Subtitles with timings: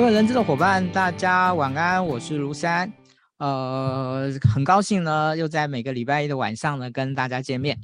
[0.00, 2.90] 各位人资的伙伴，大家晚安，我是卢山，
[3.36, 7.76] 呃，很高兴呢，又在每个礼拜一的晚上呢，跟大家见面。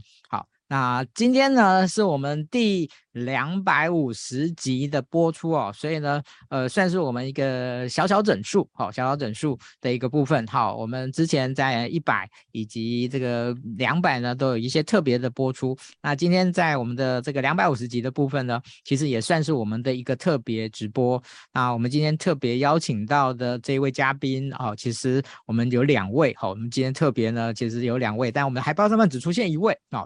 [0.69, 6.21] 那今天呢，是我们第两百五十集的播出哦，所以呢，
[6.51, 10.45] 呃，算是我们一个小小整数，好，小小整数的一个部分。
[10.48, 15.77] 好，我们之前在一百以及这个两百呢，都有一些特别的播出。
[16.02, 21.23] 那今天在我们的这个两百五十集的部分呢，其实也算是我们的一个特别直播。
[21.52, 30.05] 那我们今天特别邀请到的这一位嘉宾哦，其实我们有两位，好，我们今天特别呢，其实有两位，但我们的海报上面只出现一位啊。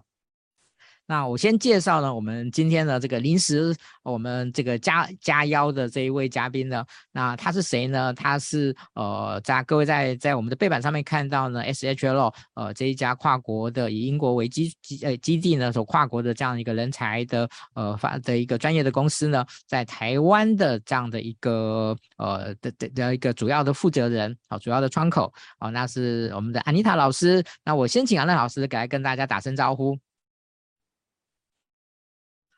[1.11, 3.75] 那我先介绍呢，我们今天的这个临时
[4.05, 8.15] 我们这个加加邀的这一位嘉宾呢，那他是谁呢？
[8.15, 27.45] 他是呃，在各位在在我们的背板上面看到呢，SHL 呃这一家跨国的以英国为基基呃基地呢，所跨国的这样一个人才的呃发的一个专业的公司呢，在台湾的这样的一个呃的的的一个主要的负责人啊，主要的窗口啊，那是我们的安妮塔老师。
[27.65, 29.99] 那我先请安妮老师来跟大家打声招呼。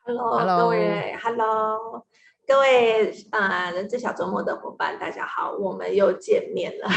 [0.05, 2.05] Hello，各位，Hello，
[2.45, 6.89] 各位啊，人资小周末的伙伴，大家好，我们又见面了。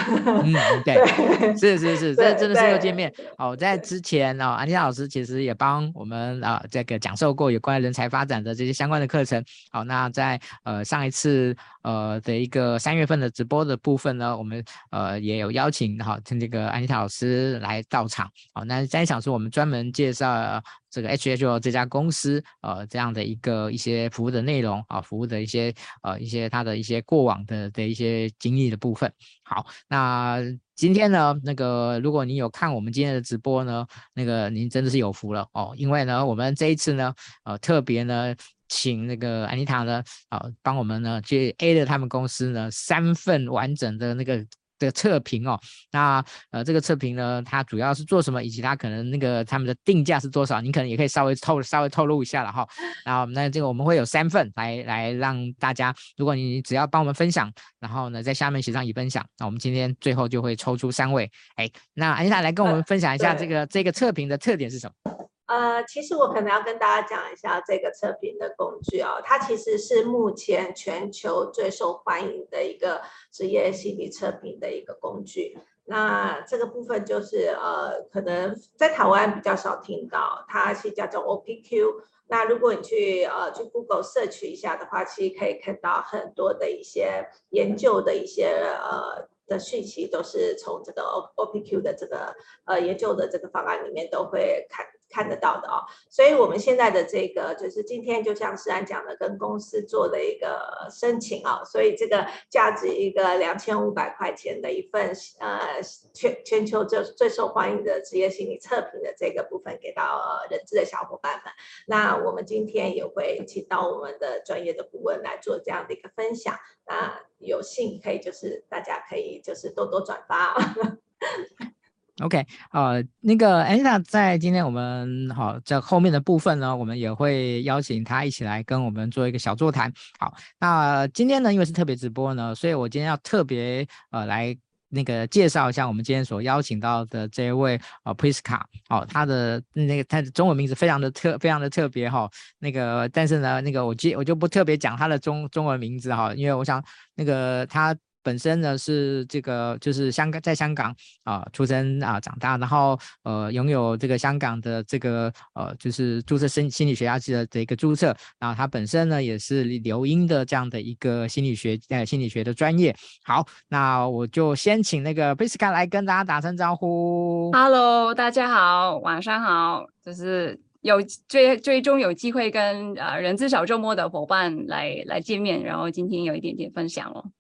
[0.43, 0.53] 嗯，
[0.85, 3.13] 对，对是是是，这真的是又见面。
[3.39, 9.41] 好，在之前呢，安妮塔老师其实也帮我们啊这个讲授过有关人才发展的这些相关的课程。
[9.71, 11.57] 好，那在呃上一次
[11.87, 18.29] 呃的一个三月份的直播的部分呢，我们呃也有邀请好听这个安妮塔老师来到场。
[18.53, 20.61] 好，那在场是我们专门介绍。
[20.89, 29.13] 这个 H H O 这家公司，呃，这样的一个一些服务的内容啊，服务的一些呃一些它的一些过往的的一些经历的部分。
[29.45, 30.39] 好，那
[30.75, 37.15] 今天呢，那个如果你有看我们今天的直播呢，那个您真的是有福了哦，因为呢，我们这一次呢，
[37.45, 38.35] 呃，特别呢，
[38.69, 44.45] 请那个安妮塔呢，啊、呃，帮我们呢去 A 了他们公司呢三份完整的那个。
[44.79, 45.59] 的测评哦，
[45.91, 50.61] 那呃，这个测评呢，它主要是做什么，以及它可能那个他们的定价是多少？
[50.61, 52.69] 你可能也可以稍微透稍微透露一下了哈。
[53.03, 61.31] 然后那这个我们会有三份来来让大家，如果你只要帮我们分享，然后呢在下面写上已分享，那我们今天最后就会抽出三位。
[61.55, 65.27] 哎，那安妮塔来跟我们分享一下这个、呃、这个测评的特点是什么？
[65.47, 75.57] 呃，其实我可能要跟大家讲一下这个测评的工具、哦，它其实是目前全球最受欢迎的一个职业心理测评的一个工具。
[75.85, 81.95] 那这个部分就是呃，可能在台湾比较少听到，它是叫做 OPQ。
[82.27, 91.03] 那如果你去呃去 Google 摄取一下的话，其实可以看到很多的一些研究的一些呃的讯息，都是从这个
[91.37, 92.35] OPQ 的这个
[92.65, 94.85] 呃研究的这个方案里面都会看。
[95.09, 105.81] 看得到的哦，所以我们现在的这个就是今天就像思安讲的，跟公司做的一个申请啊，所以这个价值一个两千五百块钱的一份呃
[106.13, 111.53] 全全球最最受欢迎的职业心理测评的这个部分给到人资的小伙伴们。
[111.87, 116.59] 那我们今天也会请到我们的专业的顾问来做这样的一个分享。
[116.87, 120.57] 那有幸可以就是大家可以就是多多转发。
[122.23, 129.93] OK，呃，那个安妮塔在今天我们好在后面的部分呢，我们也会邀请她一起来跟我们做一个小座谈。
[130.19, 134.57] 好，那今天呢，因为是特别直播呢，所以我今天要特别呃来
[134.89, 146.83] 那个介绍一下我们今天所邀请到的这一位呃 Priska，哦，他的那个他的中文名字非常的特非常的特别哈、哦，那个但是呢，那个我记我就不特别讲他的中中文名字哈，因为我想
[147.15, 147.95] 那个他。
[148.27, 150.91] 本身呢是这个就是香港，在香港
[151.23, 162.93] 啊、呃、出生啊、呃、长大，然后呃拥有这个香港的这个呃就是注册心心理学家的的一个注册，然后他本身呢也是留英的这样的一个心理学呃心理学的专业。
[163.23, 167.53] 好，那我就先请那个 Priska 来跟大家打声招呼。
[167.53, 177.31] Hello，大家好，晚上好，就是有最最终有机会跟呃人资小周末的伙伴来来见面，然后今天有一点点分享哦。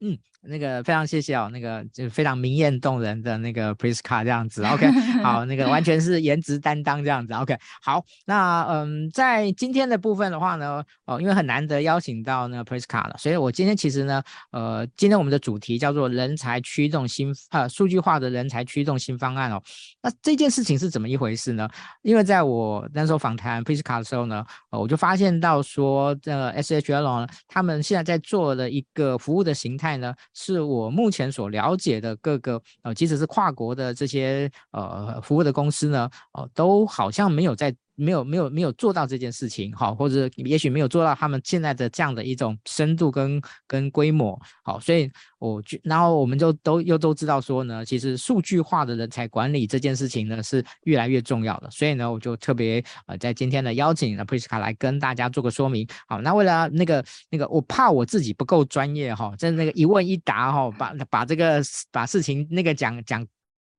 [0.00, 0.18] 嗯。
[0.44, 4.90] 那个非常谢谢哦，那个就非常明艳动人的那个 Priska 这样子， OK，
[5.22, 19.62] 好，那个完全是颜值担当这样子，OK，好，那嗯，在今天的部分的话呢，哦，因为很难得邀请到那个 Priska 了，所以我今天其实呢，呃，今天我们的主题叫做人才驱动新呃数据化的人才驱动新方案哦，
[20.02, 21.68] 那这件事情是怎么一回事呢？
[22.02, 30.12] 因为在我那时候访谈 Priska 的时候呢，呃，我就发现到说，呃，SHL，他们现在在做的一个服务的形态呢。
[30.34, 63.26] 是我目前所了解的各个呃，即使是跨国的这些呃服务的公司呢，哦、呃，都好像没有在没有没有没有做到这件事情，好，或者也许没有做到他们现在的这样的一种深度跟跟规模，好，所以我就然后我们就都又都知道说呢，其实数据化的人才管理这件事情呢是越来越重要的，所以呢，我就特别呃在今天的邀请呢 Priska 来跟大家做个说明，好，那为了那个那个我怕我自己不够专业哈，在那个一问一答哈，把把这个把事情那个讲讲。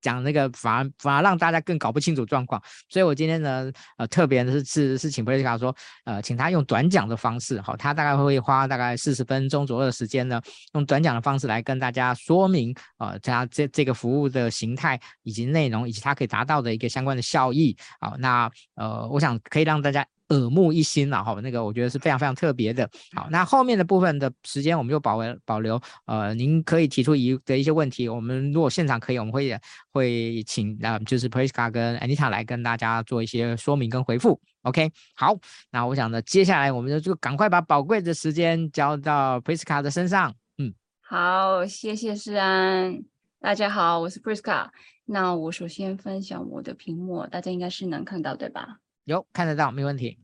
[0.04, 10.40] 讲那个反而反而让大家更搞不清楚状况，所以我今天呢，呃，特别的是是是请 Priska 说，呃，请他用短讲的方式，好，他大概会花大概四十分钟左右的时间呢，
[10.74, 20.06] 用短讲的方式来跟大家说明，呃，他这这个服务的形态以及内容，以及它可以达到的一个相关的效益，好，那呃，我想可以让大家。
[20.30, 22.90] 耳目一新了哈，那个我觉得是非常非常特别的。
[23.16, 25.80] 好，那后面的部分的时间我们就保为保留。
[26.06, 29.58] 呃，您可以提出一的一些问题，我们如果现场可以，我们会
[29.92, 34.40] 会请啊，就是 Priska 跟 Anita 来跟大家做一些说明跟回复。
[34.64, 35.36] OK，好，
[35.72, 40.34] 那我想呢，接下来我们就就赶快把宝贵的时间交到 Priska 的身上。
[40.58, 43.04] 嗯，好，谢谢诗安。
[43.42, 44.70] 大家好，我是 Priska。
[45.06, 48.78] 那我首先分享我的屏幕，大家应该是能看到对吧？
[49.06, 50.18] 有看得到，没问题。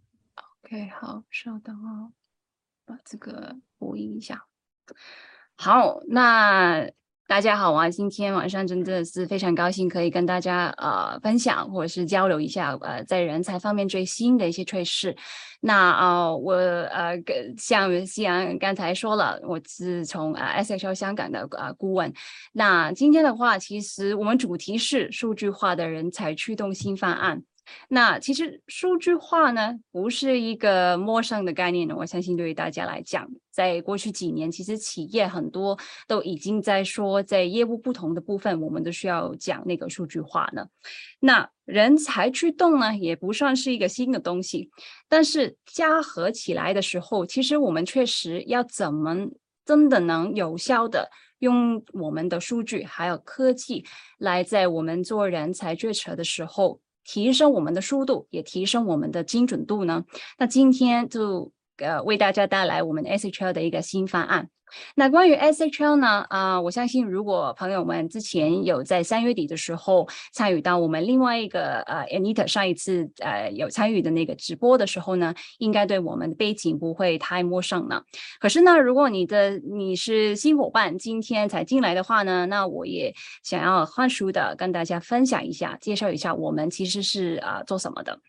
[0.63, 2.13] OK，好，稍等哦，
[2.85, 4.45] 把这个播音一下。
[5.57, 6.89] 好，那
[7.27, 15.15] 大家好啊，今天晚上真的是非常高兴可以跟大家呃分享或者是交流一下呃在人才方面最新的一些趋势。
[15.59, 22.13] 那啊、呃，我呃跟像夕阳刚才说了，我是从呃 S H O 香港的呃顾问。
[22.53, 27.43] 那今天的话，其实我们主题是数据化的人才驱动新方案。
[27.88, 31.95] 那其实数据化呢，不是一个陌生的概念呢。
[31.98, 35.77] 我相信对于大家来讲，在过去几年，其实企业很多
[36.07, 40.68] 都已经在说，在业务不同的部分，我们都需要讲那个数据化呢。
[41.19, 44.69] 那人才驱动呢，也不算是一个新的东西，
[45.07, 49.16] 但是加合起来的时候，其实我们确实要怎么
[49.66, 53.86] 真的能有效的用我们的数据还有科技，
[54.18, 56.80] 来在我们做人才决策的时候。
[57.03, 60.05] 提升我们的速度，也提升我们的精准度呢。
[60.37, 64.49] 那今天就呃为大家带来我们 SHL 的一个新方案。
[64.95, 66.23] 那关于 SHL 呢？
[66.29, 78.03] 啊、我相信如果朋友们之前有在三月底的时候参与到我们另外一个呃 Anita 上一次呃有参与的那个直播的时候呢，应该对我们的背景不会太陌生了。
[78.39, 83.11] 可是呢，如果你的你是新伙伴，今天才进来的话呢，那我也
[83.41, 88.19] 想要快速的跟大家分享一下，介绍一下我们其实是啊、做什么的。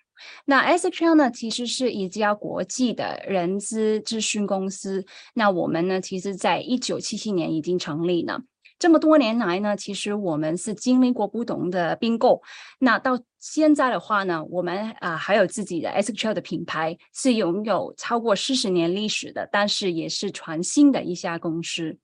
[0.44, 5.04] 那 SHL 呢，其实是一家国际的人资咨询公司。
[5.34, 8.40] 那我们呢，其实在一九七七年已经成立了。
[8.78, 12.40] 这么多年来呢，其实我们是经历过不同的并购。
[12.78, 21.98] 那到现在的话呢，我们啊、还有自己的 SHL 的品牌，是拥有超过四十年历史的，但是也是全新的一家公司。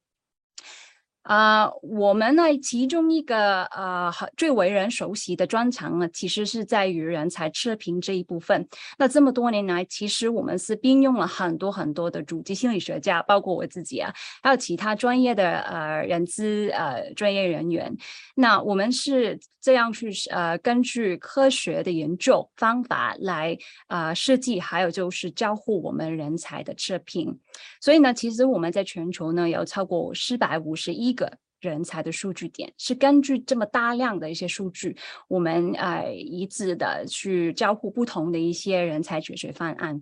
[1.27, 8.67] 啊我们呢，其中一个呃最为人熟悉的专长呢，其实是在于人才测评这一部分。
[8.97, 17.93] 那这么多年来，其实我们是并用了很多很多的主机心理学家，包括我自己啊，还有其他专业的呃人资呃专业人员。
[18.37, 23.59] 那我们是这样去呃根据科学的研究方法来
[23.89, 27.37] 呃设计，还有就是交互我们人才的测评。
[27.81, 34.97] 所以呢，其实我们在全球呢有超过四百五十一个人才的数据点，是根据这么大量的一些数据，
[35.27, 40.01] 我们呃一致的去交互不同的一些人才解决方案。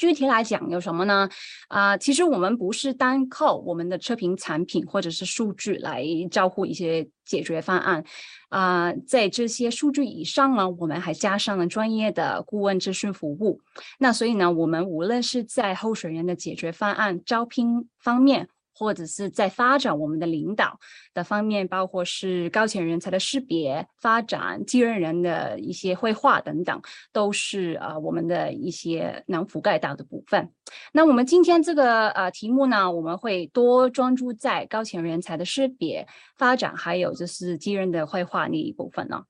[0.00, 1.28] 具体来讲有什么呢？
[1.68, 8.02] 啊、其实我们不是单靠我们的测评产品或者是数据来招呼一些解决方案。
[8.48, 13.60] 啊、在这些数据以上呢，我们还加上了专业的顾问咨询服务。
[13.98, 18.48] 那所以呢，我们无论是在候选人的解决方案招聘方面，
[18.80, 20.80] 或者是在发展我们的领导
[21.12, 26.80] 的方面，包括是高潜人才的识别、发展、继任人的一些绘画等等，
[27.12, 30.50] 都是呃我们的一些能覆盖到的部分。
[30.94, 36.08] 那我们今天这个呃题目呢，我们会多专注在高潜人才的识别、
[36.38, 39.24] 发展，还有就是继任的绘画那一部分呢。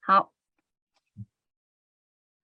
[0.00, 0.37] 好。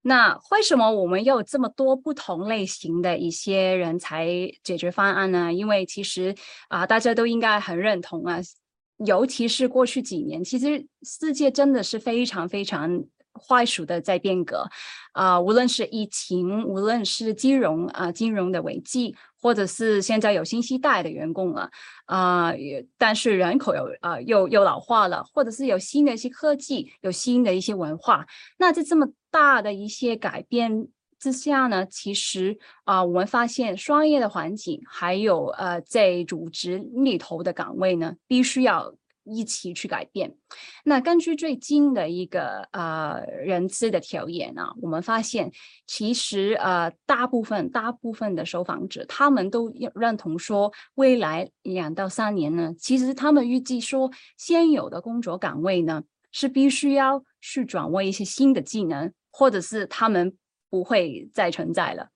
[0.06, 4.28] 那为什么我们有这么多不同类型的一些人才
[4.62, 5.50] 解决方案呢？
[5.50, 6.34] 因为其实
[6.68, 8.38] 啊、大家都应该很认同啊，
[9.06, 14.68] 尤其是过去几年，其实世界真的是非常非常快速的在变革
[15.12, 19.16] 啊、无论是疫情，无论是金融啊、金融的危机。
[19.44, 21.70] 或者是现在有新息代的员工了，
[22.06, 22.58] 啊、呃，
[22.96, 38.94] 但是人口有啊、又又老化了，或者是有新的一些科技，有新的一些文化，那在这么大的一些改变之下呢，其实啊、我们发现商业的环境还有呃在组织里头的岗位呢，必须要。
[39.24, 40.36] 一起去改变。
[40.84, 45.50] 那根据最近的一个呃人资的调研啊，我们发现
[45.86, 60.36] 其实呃大部分大部分的受访者他们都认同说，未来两到三年呢，其实他们预计说现有的工作岗位呢是必须要去掌握一些新的技能，或者是他们
[60.68, 62.08] 不会再存在了。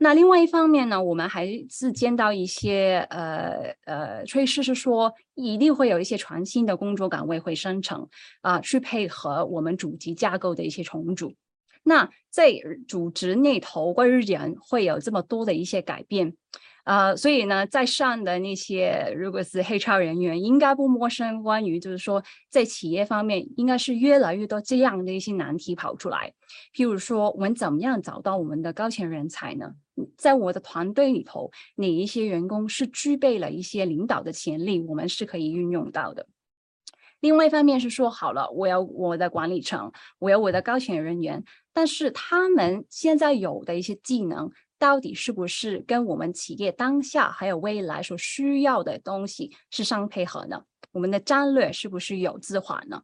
[0.00, 8.08] 那另外一方面呢，我们还是见到一些呃呃趋势是说，一定会有一些全新的工作岗位会生成
[8.40, 11.34] 啊、去配合我们主机架构的一些重组。
[11.82, 12.52] 那在
[12.86, 16.34] 组织内头，关于人会有这么多的一些改变。
[16.88, 21.42] 呃，所以呢，在上的那些如果是黑超人员，应该不陌生。
[21.42, 26.32] 关于就是说，在企业方面，应该是越来越多这样的一些难题跑出来。
[26.74, 29.70] 譬如说，我们怎么样找到我们的高潜人才呢？
[30.16, 36.26] 在我的团队里头，哪一些员工是具备了一些领导的潜力，我们是可以运用到的。
[37.20, 44.50] 另外一方面是说，好了，我有我的管理层，我有我的高潜人员，但是他们现在有的一些技能。
[44.78, 50.62] 到底是不是跟我们企业当下还有未来所需要的东西是相配合呢？
[50.92, 53.02] 我们的战略是不是有置换呢？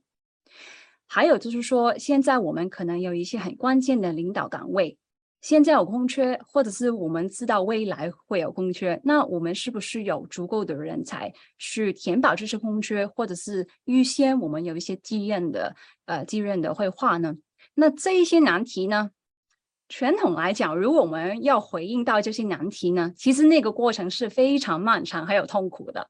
[1.06, 4.96] 还有就是说，现在我们可能有一些很关键的领导岗位，
[5.42, 15.76] 现在有空缺，或者是我们知道未来会有空缺，那我们是不是有足够的人才去填饱这些空缺，或者是预先我们有一些继任的
[16.06, 17.34] 呃继任的绘画呢？
[17.74, 19.10] 那这一些难题呢？
[19.88, 26.08] 传统来讲，如果我们要回应到这些难题呢，其实那个过程是非常漫长还有痛苦的。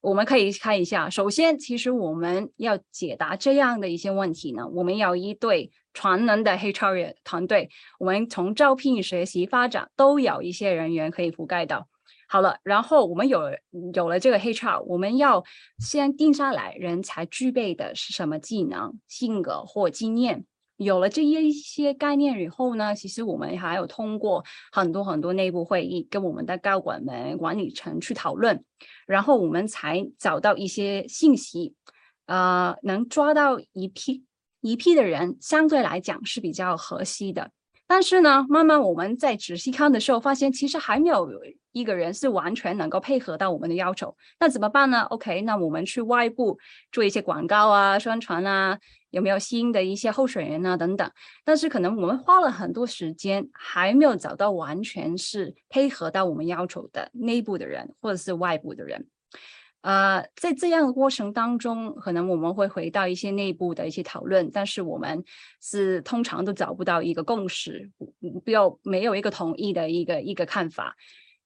[0.00, 11.86] 我们可以看一下，首先，其实我们要解答这样的一些问题呢，我们要一对全能的 HR 团队，我们从招聘、学习、发展都有一些人员可以覆盖到。
[12.28, 13.42] 好了，然后我们有
[13.92, 15.44] 有了这个 HR，我们要
[15.80, 20.46] 先定下来人才具备的是什么技能、性格或经验。
[20.82, 28.64] 有了这一些概念以后呢，其实我们还有通过很多很多内部会议，跟我们的高管们、管理层去讨论，
[29.06, 31.74] 然后我们才找到一些信息，
[32.24, 34.24] 呃，能抓到一批
[34.62, 37.50] 一批的人，相对来讲是比较合适的。
[37.92, 41.28] 但是呢，慢慢我们在仔细看的时候，发现其实还没有
[41.72, 44.16] 一个人是完全能够配合到我们的要求。
[44.38, 46.56] 那怎么办呢？OK，那我们去外部
[46.92, 48.78] 做一些广告啊、宣传啊。
[49.10, 51.10] 有没有新的一些候选人啊等等？
[51.44, 59.08] 但是可能我们花了很多时间，还没有找到完全是配合到我们要求的内部的人或者是外部的人。
[59.82, 65.24] 呃，在这样的过程当中，可能我们会回到一些内部的一些讨论，但是我们
[65.62, 67.90] 是通常都找不到一个共识，
[68.44, 70.96] 不要没有一个统一的一个一个看法。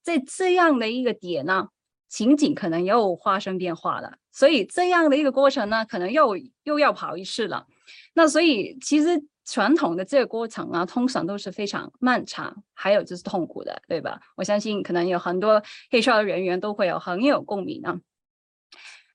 [0.02, 1.68] 在这样的一个点呢，
[2.08, 4.14] 情景可能又发生变化了。
[4.32, 7.66] 所以这样的一个过程呢，可能又又要跑一次了。
[8.14, 14.20] 那所以其实传统的这个过程啊，通常都是非常漫长，还有就是痛苦的，对吧？
[14.36, 15.62] 我相信可能有很多
[15.92, 18.00] HR 的人员都会有很有共鸣啊。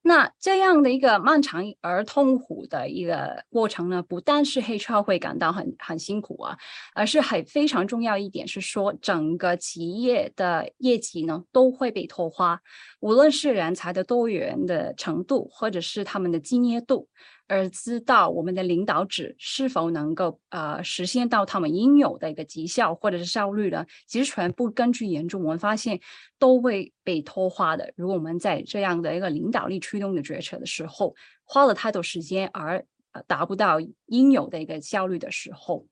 [0.01, 6.57] 那这样的一个漫长而痛苦的一个过程呢，不但是 HR 会感到很很辛苦啊，
[6.95, 12.61] 而是很非常重要一点是说，整个企业的业绩呢都会被拖花，
[13.01, 17.09] 无论是人才的多元的程度，或者是他们的敬业度。
[17.49, 23.83] 而知道我们的领导者是否能够呃实现到他们应有的一个绩效或者是效率呢？
[24.07, 25.99] 其实全部根据研究，我们发现
[26.37, 27.91] 都会被拖垮的。
[27.95, 32.85] 如果我们在这样的一个领导力驱动的决策的时候，花了太多时间而
[33.25, 35.87] 达不到应有的一个效率的时候，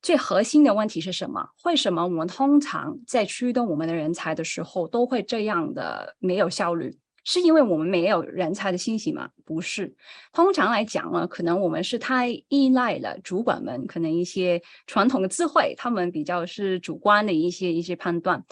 [0.00, 1.50] 最核心的问题是什么？
[1.64, 6.98] 为什么我们通常在驱动我们的人才的时候都会这样的没有效率？
[7.24, 9.30] 是因为我们没有人才的信息吗？
[9.44, 9.94] 不是，
[10.32, 18.44] 通常来讲呢，可能我们是太依赖了主管们，可能一些传统的智慧，他们比较是主观的一些一些判断，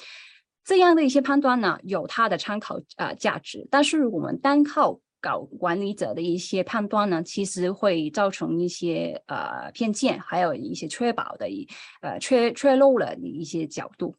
[0.65, 3.67] 这样的一些判断呢，有它的参考啊、呃、价值。
[3.71, 11.69] 但是我们单靠搞管理者的一些判断呢，其实会造成一些呃偏见，还有一些确保的一
[12.03, 14.15] 呃缺缺漏了一些角度。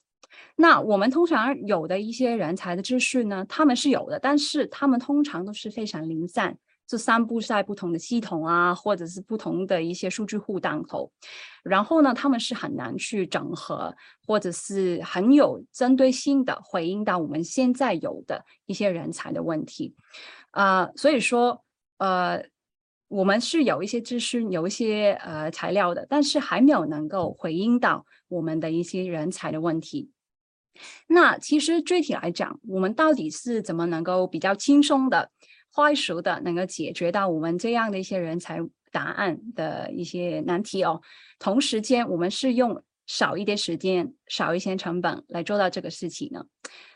[0.55, 6.57] 那我们通常有的一些人才的资讯呢，他们是有的，但是他们通常都是非常零散，
[6.87, 11.11] 就散布在不同的系统啊，或者是不同的一些数据库当头。
[11.63, 13.95] 然后呢，他们是很难去整合，
[14.25, 19.95] 或者是很有针对性的回应到我们现在有的一些人才的问题。
[20.51, 21.63] 啊、呃，所以说，
[21.97, 22.43] 呃，
[23.07, 30.09] 我们是有一些资讯，有一些呃材料的，但是还没有能够回应到我们的一些人才的问题。
[31.07, 35.29] 那其实具体来讲，我们到底是怎么能够比较轻松的、
[35.73, 38.59] 快速的能够解决到我们这样的一些人才
[38.91, 41.01] 答案的一些难题哦？
[41.39, 46.43] 同时间，我们是用少一点时间、少一些成本来做到这个事情呢？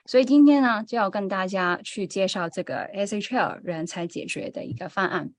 [0.05, 5.31] 所以今天呢，就要跟大家去介绍这个 SHL 人才解决的一个方案。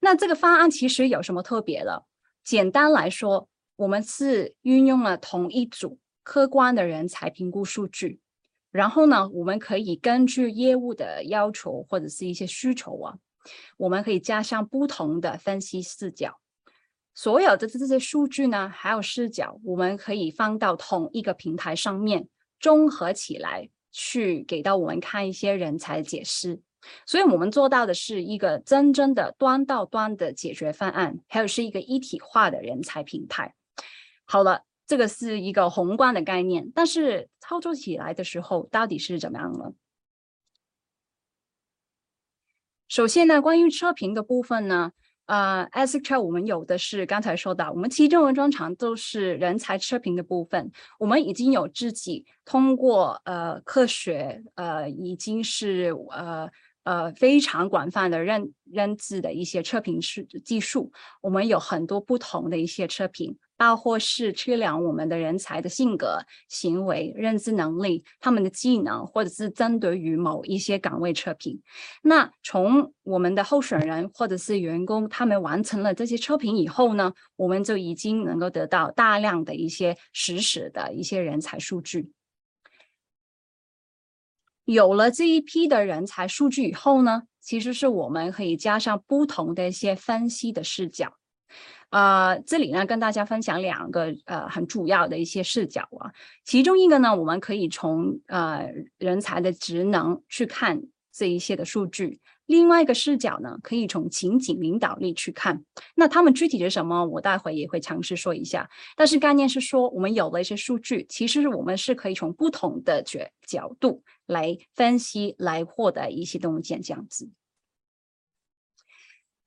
[0.00, 2.04] 那这个方案其实有什么特别的？
[2.44, 5.98] 简单来说，我们是运用了同一组。
[6.22, 8.20] 客观的人才评估数据，
[8.70, 13.18] 然后呢，我们可以根据业务的要求或者是一些需求啊，
[13.76, 16.38] 我们可以加上不同的分析视角。
[17.12, 22.28] 所有的这些数据呢，还有视角，我们可以放到同一个平台上面，
[22.60, 26.62] 综合起来去给到我们看一些人才解释。
[27.04, 33.54] 所以我们做到的是一个真正的端到端的解决方案，还有是一个一体化的人才平台。
[34.24, 34.62] 好了。
[34.86, 39.72] 这个是一个宏观的概念，但是操作起来的时候到底是怎么样呢？
[42.88, 44.92] 首先呢，关于测评的部分呢，
[45.26, 56.50] 呃，SHL 我们有的是刚才说到，我们其实中的专长都是人才测评的部分，我们已经有自己通过呃科学呃已经是呃。
[56.84, 66.18] 呃，非常广泛的认认知的一些测评是技术，我们有很多不同的一些测评，包括是测量我们的人才的性格、
[66.48, 71.60] 行为、认知能力、他们的技能，或者是针对于某一些岗位测评。
[72.02, 82.10] 那从我们的候选人或者是员工，他们完成了这些测评以后呢，我们就已经能够得到大量的一些实时的一些人才数据。
[84.64, 91.14] 有了这一批的人才数据以后呢，其实是我们可以加上不同的一些分析的视角。
[91.92, 96.10] 呃，这里呢跟大家分享两个呃很主要的一些视角啊，
[96.44, 102.18] 其中一个呢，我们可以从呃人才的职能去看这一些的数据。
[102.46, 105.62] 另外一个视角呢，可以从情景领导力去看。
[105.94, 107.04] 那他们具体是什么？
[107.04, 108.68] 我待会也会尝试说一下。
[108.96, 117.30] 但是概念是说，我们有了一些数据，其实我们是可以从不同的角角度来分析，来获得一些东西这样子。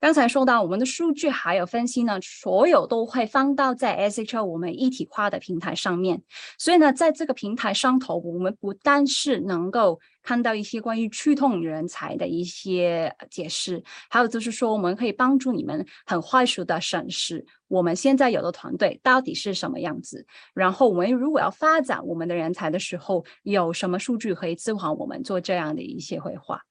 [0.06, 6.22] 刚才说到我们的数据还有分析呢，所有都会放到在 S H O 我们一体化的平台上面。
[6.58, 20.24] 所以呢，在这个平台上头，我们不但是能够看到一些关于驱动人才的一些解释，还有就是说，我们可以帮助你们很快速的审视我们现在有的团队到底是什么样子。
[20.54, 26.62] 然后，我们如果要发展我们的人才的时候，有什么数据可以支援我们做这样的一些绘画。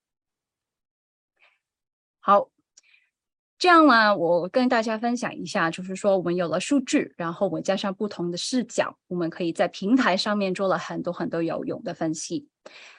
[2.22, 2.55] 好。
[3.66, 12.48] 这样呢，我跟大家分享一下，就是说我们有了数据，然后我加上不同的视角，我们可以在平台上面做了很多很多有用的分析。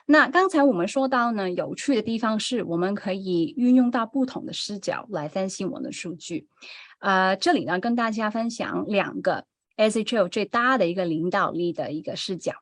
[0.06, 6.48] 那刚才我们说到呢，有趣的地方是我们可以运用到不同的视角来分析我们的数据。
[6.98, 9.44] 呃，这里呢跟大家分享两个
[9.76, 12.54] SHL 最大的一个领导力的一个视角，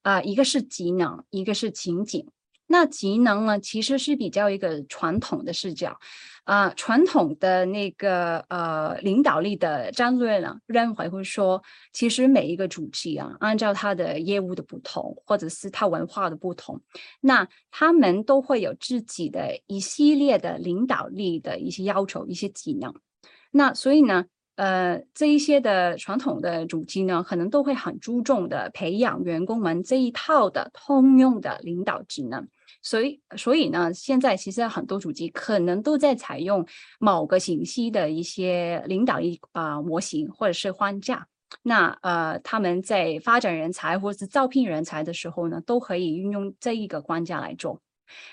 [0.00, 2.28] 啊、一个是技能，一个是情景。
[2.68, 5.96] 那技能呢，其实是比较一个传统的视角，
[6.44, 16.80] 啊、传统的那个呃领导力的战略呢，认为会说，其实每一个主机啊，按照它的业务的不同，或者是它文化的不同，
[17.20, 22.92] 那他们都会有自己的一系列的领导力的一些要求，一些技能。
[23.52, 24.24] 那所以呢，
[24.56, 32.48] 呃，这一些的传统的主机呢，可能都会很注重的培养员工们这一套的通用的领导职能。
[32.82, 36.66] 所以，所以呢，现在其实很多主机可能都在采用
[36.98, 41.26] 某个信息的一些领导力啊、模型或者是框架。
[41.62, 47.80] 那呃，他们在发展人才或者是招聘人才的时候呢，都可以运用这一个框架来做。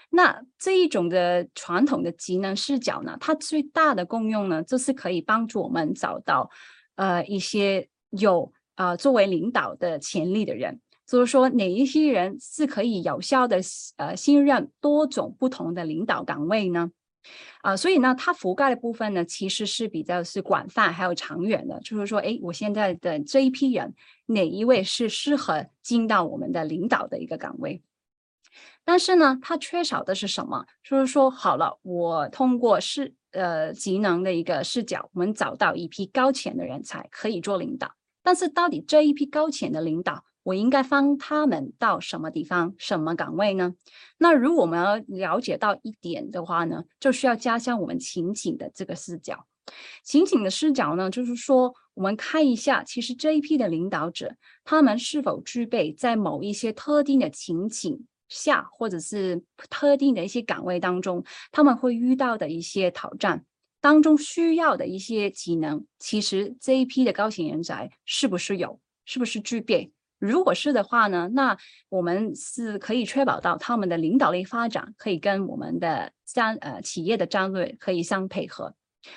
[0.10, 6.50] 那这一种的传统的技能视角呢，它最大的功用呢，就是可以帮助我们找到
[6.96, 10.80] 呃一些有呃作为领导的潜力的人。
[11.06, 13.60] 就是说，哪一些人是可以有效的
[13.98, 16.92] 呃信任多种不同的领导岗位呢？
[17.62, 21.80] 啊、所以呢，它覆盖的部分呢，其实是比较是广泛还有长远的。
[21.80, 23.94] 就是说，哎，我现在的这一批人，
[24.26, 27.82] 哪一位是适合进到我们的领导的一个岗位？
[28.84, 30.66] 但是呢，它缺少的是什么？
[30.84, 37.94] 就是说，好了，我通过视呃职能的一个视角，我们找到一批高潜的人才可以做领导。
[38.22, 43.74] 但是，到底这一批高潜的领导，我应该放他们到什么地方、什么岗位呢？
[44.18, 49.48] 那如果我们要了解到一点的话呢，就需要加上我们情景的这个视角。
[50.04, 63.46] 情景的视角呢，就是说，我们看一下，其实这一批的领导者，他们是否具备在某一些特定的情景下，或者是特定的一些岗位当中，他们会遇到的一些挑战
[63.80, 69.90] 当中需要的一些技能，其实这一批的高潜人才是不是有，是不是具备？
[70.26, 71.58] 如果是的话呢，那
[71.90, 78.74] 我们是可以确保到他们的领导力发展可以跟我们的战呃企业的战略可以相配合。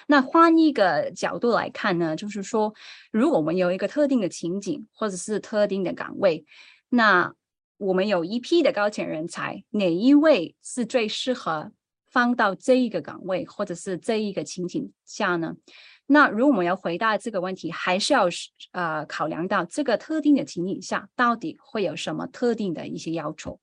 [0.09, 2.75] 那换一个角度来看呢，就是说，
[3.13, 6.45] 如果我们有一个特定的情景或者是特定的岗位，
[6.89, 7.33] 那
[7.79, 11.71] 我们有一批的高潜人才，哪一位是最适合
[12.11, 15.55] 放到这一个岗位或者是这一个情景下呢？
[16.07, 18.27] 那如果我们要回答这个问题，还是要
[18.73, 23.59] 呃考量到这个特定的情景下到底会有什么特定的一些要求，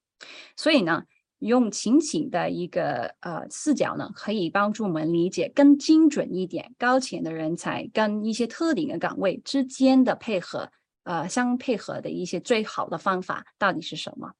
[0.58, 1.04] 所以呢，
[1.40, 10.70] 用情景的一个呃视角呢，可以帮助我们理解更精准一点高潜的人才跟一些特定的岗位之间的配合，
[11.04, 14.34] 呃，相配合的一些最好的方法到底是什么？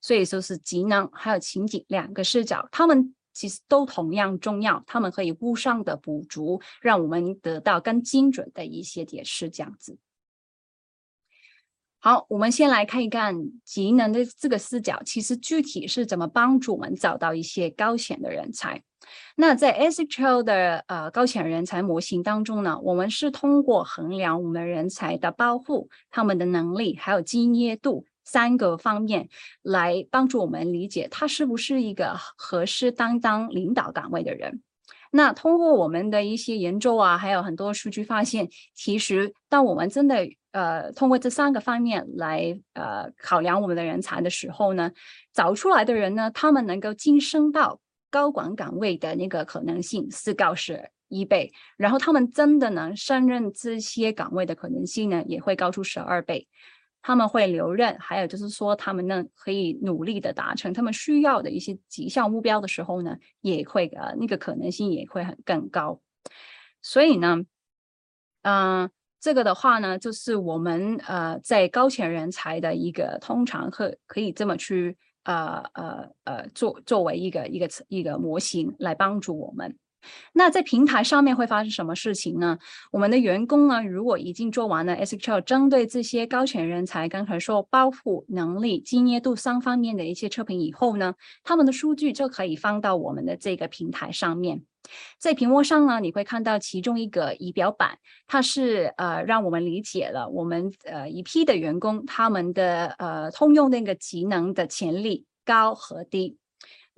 [0.00, 9.98] 所以说是职能还有情景两个视角，他们其实都同样重要，他们可以互相的补足，让我们得到更精准的一些解释，这样子。
[11.98, 18.82] 好，我们先来看一看职能的这个视角，其实具体是怎么帮助我们找到一些高潜的人才。
[19.36, 29.30] 那在 SHL 的呃高潜人才模型当中呢，我们是通过衡量我们人才的抱负、他们的能力还有敬业度三个方面，
[29.62, 34.60] 来帮助我们理解他是不是一个合适担当领导岗位的人。
[35.12, 44.90] 那通过我们的一些研究啊，还有很多数据发现，其实当我们真的呃通过这三个方面来呃考量我们的人才的时候呢，
[45.32, 56.46] 找出来的人呢，他们能够晋升到高管岗位的那个可能性是高是一倍，然后他们真的能胜任这些岗位的可能性呢，也会高出十二倍。
[57.06, 66.00] 他们会留任，还有就是说，他们呢可以努力的达成他们需要的一些绩效目标的时候呢，也会呃那个可能性也会很更高。
[66.82, 67.44] 所以呢，
[68.42, 68.90] 嗯、
[69.20, 79.78] 这个的话呢，就是我们呃在高潜人才的一个通常可可以这么去呃呃呃作作为一个一个一个模型来帮助我们。
[80.32, 82.58] 那在平台上面会发生什么事情呢？
[82.90, 94.62] 我们的员工呢，如果已经做完了 S Q L，针对这些高潜人才，刚才说抱负、能力、敬业度三方面的一些测评以后呢，他们的数据就可以放到我们的这个平台上面。
[95.18, 106.36] 在屏幕上呢，你会看到其中一个仪表板，它是呃让我们理解了我们呃一批的员工他们的呃通用那个技能的潜力高和低。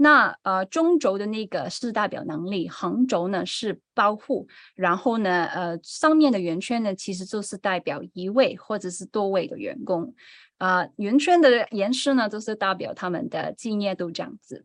[0.01, 10.15] 那呃，中轴的那个是代表能力，横轴呢是抱负，然后呢，呃，上面的圆圈呢其实就是代表一位或者是多位的员工，
[10.59, 14.65] 啊、圆圈的颜色呢就是代表他们的敬业度这样子。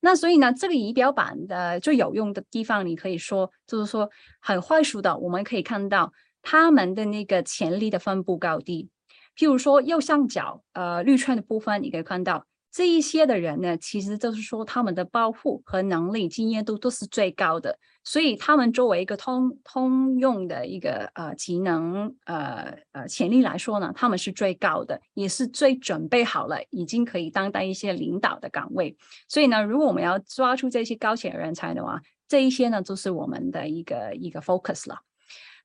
[0.00, 8.90] 那所以呢，这个仪表板的最有用的地方，你可以说就是说很快速的，我们可以看到他们的那个潜力的分布高低。
[9.34, 12.44] 譬如说右上角呃绿圈的部分，你可以看到。
[12.74, 28.96] 这一些的人呢，其实就是说他们的抱负和能力、经验度都是最高的，所以他们作为一个通通用的一个呃技能呃呃潜力来说呢，他们是最高的，也是最准备好了，已经可以当当一些领导的岗位。
[29.28, 34.98] 所以呢，如果我们要抓住这些高潜人才的话，这一些呢，就是我们的一个一个 focus 了。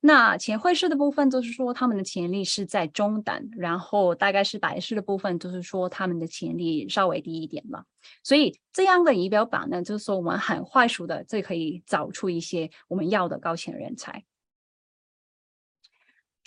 [0.02, 7.84] 那浅灰色的部分就是说他们的潜力是在中等，然后大概是白色的部分就是说他们的潜力稍微低一点嘛。
[8.24, 14.24] 所以这样的仪表板呢，就是说我们很快速的就可以找出一些我们要的高潜人才。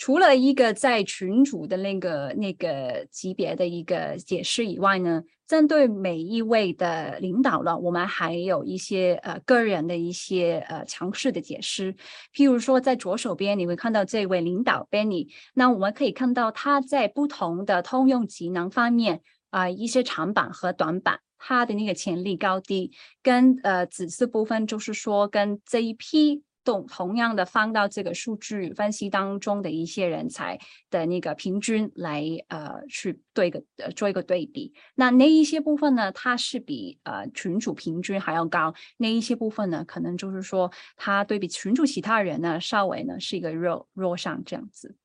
[0.03, 11.95] 除了一个在群主的那个那个级别的一个解释以外呢，针对每一位的领导呢，我们还有一些呃个人的一些呃强势的解释。
[12.35, 26.43] 譬如说，在左手边你会看到这位领导 Benny，那我们可以看到他在不同的通用技能方面啊、一些长板和短板，他的那个潜力高低，跟呃紫色部分就是说跟这一批。
[26.63, 34.73] 同同样的放到这个数据分析当中的一些人才的那个平均来呃去对个呃做一个对比。
[34.95, 44.95] 那那一些部分呢，它是比呃群主平均还要高；那一些部分呢，可能就是说它对比群主其他人呢，稍微呢是一个弱弱项这样子。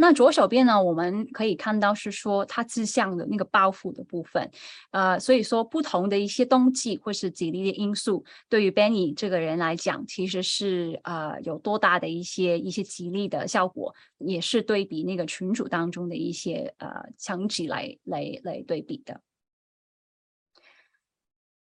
[0.00, 4.50] 那左手边呢，我们可以看到是说他志向的那个包袱的部分，
[4.92, 19.20] 呃，所以说不同的一些冬季或是吉利的因素，对于 Benny 这个人来讲，其实是呃有多大的一些一些吉利的效果，也是对比那个群主当中的一些呃强级来来来对比的。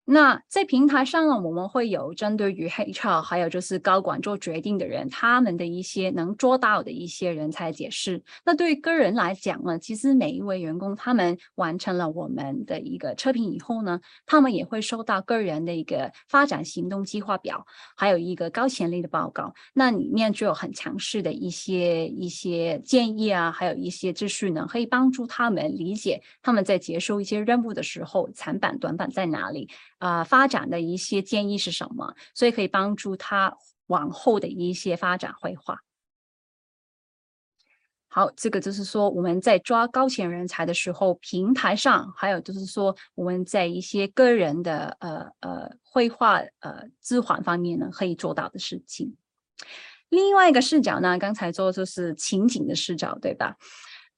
[0.04, 8.22] 那在平台上呢，我们会有针对于 HR，还有就是高管做决定的人，他们的一些能做到的一些人才解释。
[8.44, 19.54] 那对于个人来讲呢，其实每一位员工他们完成了我们的一个测评以后呢，他们也会收到个人的一个发展行动计划表，还有一个高潜力的报告。
[19.74, 29.70] 那里面就有很强势的一些一些建议啊，还有一些秩序呢，可以帮助他们理解他们在接受一些任务的时候，长板短板在哪里。
[30.02, 32.16] 啊、发展的一些建议是什么？
[32.34, 35.80] 所以可以帮助他往后的一些发展规划。
[38.08, 49.16] 好，这个就是说我们在抓高潜人才的时候，平台上还有就是说我们在一些个人的呃呃绘画呃资缓方面呢，可以做到的事情。
[50.10, 53.56] 另外一个视角呢，刚才做就是情景的视角，对吧？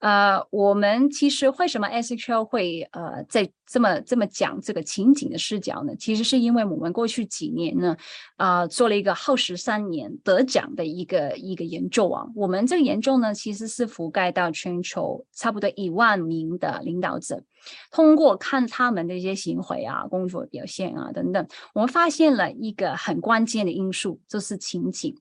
[0.03, 5.95] 呃，我们其实为什么 SHL 会呃在这么这么讲这个情景的视角呢？
[5.95, 7.95] 其实是因为我们过去几年呢，
[8.35, 12.27] 啊、做了一个耗时三年得奖的一个一个研究啊。
[12.35, 17.41] 我们这个研究呢，其实是覆盖到全球差不多一万名的领导者，
[17.89, 25.15] 通过看他们的一些行为啊、工作表现啊等等，我们发现了一个很关键的因素，就是情景。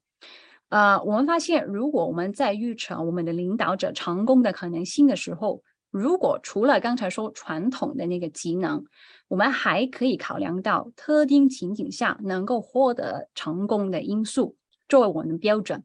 [0.73, 8.83] 呃，我们发现，如果我们在预测我们的领导者成功的可能性的时候，如果除了刚才说传统的那个技能，
[9.29, 14.57] 我们还可以考量到特定情景下能够获得成功的因素
[14.89, 15.85] 作为我们的标准。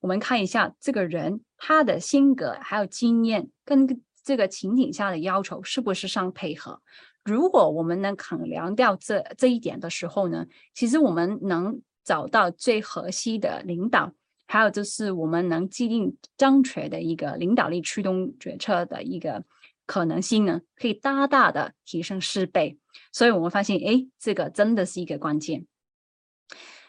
[0.00, 6.80] 我们看一下这个人他的性格还有经验跟这个情景下的要求是不是相配合。
[7.24, 10.44] 如果我们能考量到这这一点的时候呢，
[10.74, 14.12] 其实我们能找到最合适的领导。
[14.46, 19.44] 还有就是，我们能制定正确的一个领导力驱动决策的一个
[19.86, 22.78] 可能性呢，可以大大的提升四倍。
[23.12, 25.66] 所以我们发现，哎，这个真的是一个关键。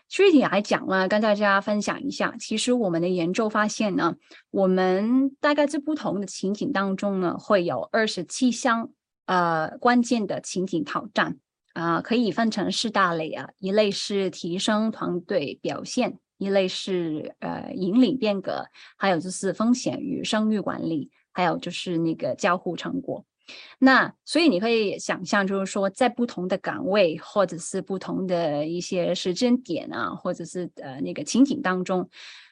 [0.08, 4.16] 具体来讲呢，跟大家分享一下，其实我们的研究发现呢，
[4.52, 8.92] 我们大概在不同的情景当中呢，会有二十七项
[9.26, 11.38] 呃关键的情景挑战
[11.74, 16.20] 啊、可以分成四大类啊，一类是提升团队表现。
[16.38, 18.66] 一类是呃引领变革，
[18.98, 23.26] 还有就是风险与声誉管理，还有就是那个交互成果。
[23.78, 32.10] 那所以你可以想象，就是说在不同的岗位或者是不同的一些时间点啊，或者是呃那个情景当中，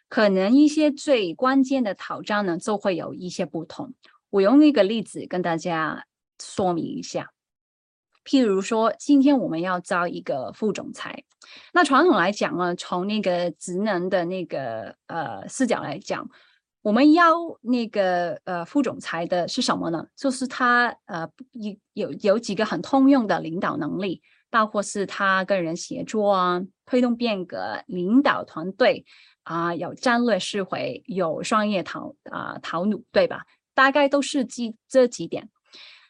[0.07, 3.93] 可能一些最关键的挑战呢，就会有一些不同。
[4.29, 6.05] 我用一个例子跟大家
[6.39, 7.31] 说明一下。
[8.25, 11.23] 譬如说，今天我们要招一个副总裁，
[11.73, 16.29] 那传统来讲呢，从那个职能的那个呃视角来讲，
[16.81, 20.07] 我们要那个呃副总裁的是什么呢？
[20.15, 29.05] 就是他呃有有有几个很通用的领导能力，包括是他跟人协作啊，推动变革，领导团队
[29.43, 33.45] 啊，有战略思维，有商业头啊头脑，对吧？
[33.73, 35.49] 大概都是几这几点，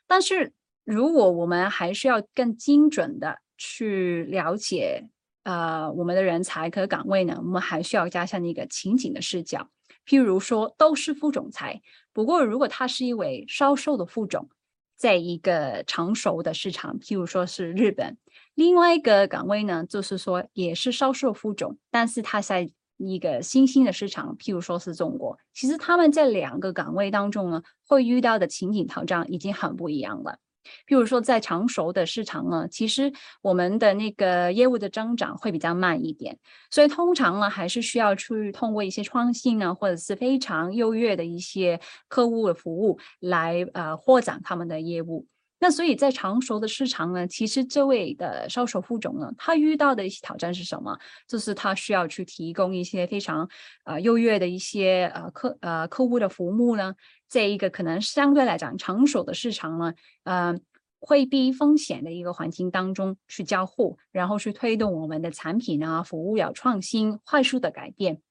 [0.06, 0.54] 但是。
[0.84, 5.08] 如果我们还需要更精准的去了解，
[5.44, 9.70] 呃，我们的人才和岗位呢，我们还需要加上一个情景的视角。
[10.06, 14.50] 譬如说，都是副总裁，不过如果他是一位销售的副总，
[14.98, 18.16] 在一个成熟的市场，譬如说是日本；
[18.54, 25.38] 另外一个岗位呢，就是说也是销售副总，但是他在一个新兴的市场，譬如说是中国。
[25.54, 30.38] 其实他们在两个岗位当中呢，会遇到的情景挑战已经很不一样了。
[30.88, 36.38] 譬如说，在成熟的市场呢，其实我们的那个业务的增长会比较慢一点，
[36.70, 45.28] 所以通常呢，还是需要去通过一些创新呢，或者是非常优越的一些客户的服务来呃扩展他们的业务。
[45.64, 51.00] 那所以在成熟的市场呢，其实这位的销售副总呢，他遇到的一些挑战是什么？
[51.26, 53.50] 就是他需要去提供一些非常
[53.86, 56.94] 呃优越的一些呃客呃客户的服务呢。
[57.30, 59.94] 这一个可能相对来讲成熟的市场呢，
[60.26, 60.54] 呃，
[61.00, 68.22] 规避风险的一个环境当中去交互，然后去推动我们的产品啊、服务要创新、快速的改变，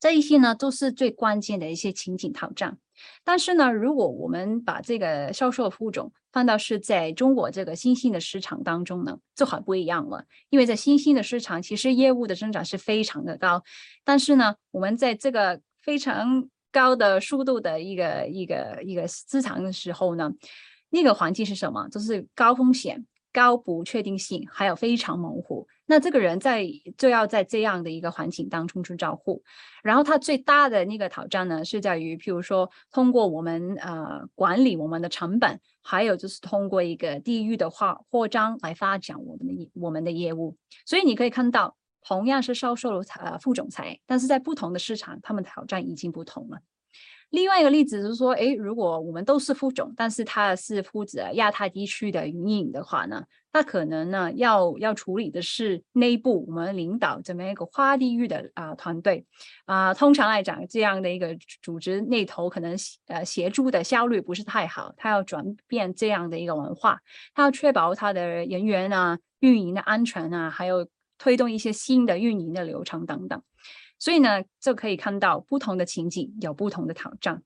[0.00, 2.78] 这一些呢都是最关键的一些情景挑战。
[3.24, 10.24] 但是呢，如果我们把这个销售的副总放到是在中国这个新兴的市场当中呢，就很不一样了。
[10.50, 13.62] 因为在新兴的市场，其实业务的增长是非常的高，
[14.04, 20.32] 但是呢，我们在这个非常高的速度的一个一个一个市场的时候呢。
[20.94, 21.88] 那个环境是什么？
[21.88, 25.66] 就是高风险、高不确定性，还有非常模糊。
[25.92, 29.42] 那这个人在就要在这样的一个环境当中去照顾。
[29.82, 40.56] 然后他最大的那个挑战呢，是在于，譬如说，通过我们呃管理我们的成本，还有就是通过一个地域的话扩张来发展我们的我们的业务。
[40.86, 46.58] 所以你可以看到，同样是销售呃副总裁，但是在不同的市场，他们挑战已经不同了。
[47.28, 59.26] 另外一个例子是说，诶，如果我们都是副总，但是他是负责亚太地区的运营的话呢，那可能呢要要处理的是内部我们领导这么一个跨地域的啊、团队
[59.66, 62.74] 啊、通常来讲，这样的一个组织内头可能
[63.08, 67.00] 呃协助的效率不是太好，他要转变这样的一个文化，
[67.34, 70.88] 他要确保他的人员啊运营的安全啊，还有
[71.18, 73.42] 推动一些新的运营的流程等等。
[73.98, 77.42] 所以呢，就可以看到不同的情景有不同的挑战。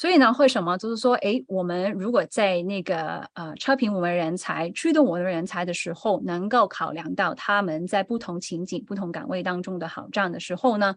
[0.00, 10.96] 所以呢，为什么就是说，诶，我们如果在那个呃测评我们人才、驱动我们人才的时候，能够考量到他们在不同情景、不同岗位当中的挑战的时候呢，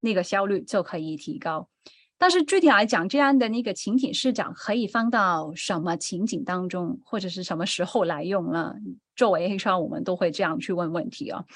[0.00, 1.66] 那个效率就可以提高。
[2.18, 8.74] 但是具体来讲，这样的那个情景视角可以放到什么情景当中，或者是什么时候来用呢？
[9.16, 11.46] 作为 HR，我们都会这样去问问题哦。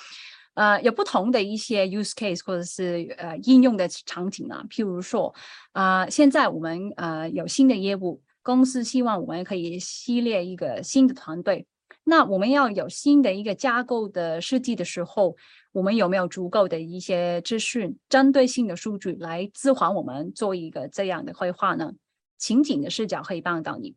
[0.56, 5.34] 呃，有不同的一些 use case 或者是呃应用的场景啊，譬如说，
[5.72, 11.66] 啊、现在我们呃有新的业务，公司希望我们可以系列一个新的团队，
[12.04, 15.36] 那我们要有新的一个架构的设计的时候，
[15.72, 21.92] 我们有没有足够的一些资讯、针对性的数据来支援我们做一个这样的规划呢？
[22.38, 23.94] 情景的视角可以帮到你。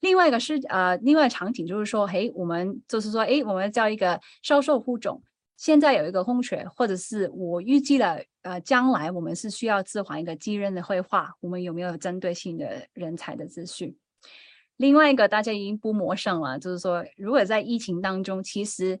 [0.00, 5.22] 另外一个是呃，另外场景就是说，嘿，我们就是说，诶，我们叫一个销售副总。
[5.58, 13.92] 现在有一个空缺，或者是我预计了，呃，将来我们是需要置换一个继任的绘画，我们有没有针对性的人才的资讯？
[14.76, 18.96] 另外一个大家已经不陌生了，就是说，如果在疫情当中，其实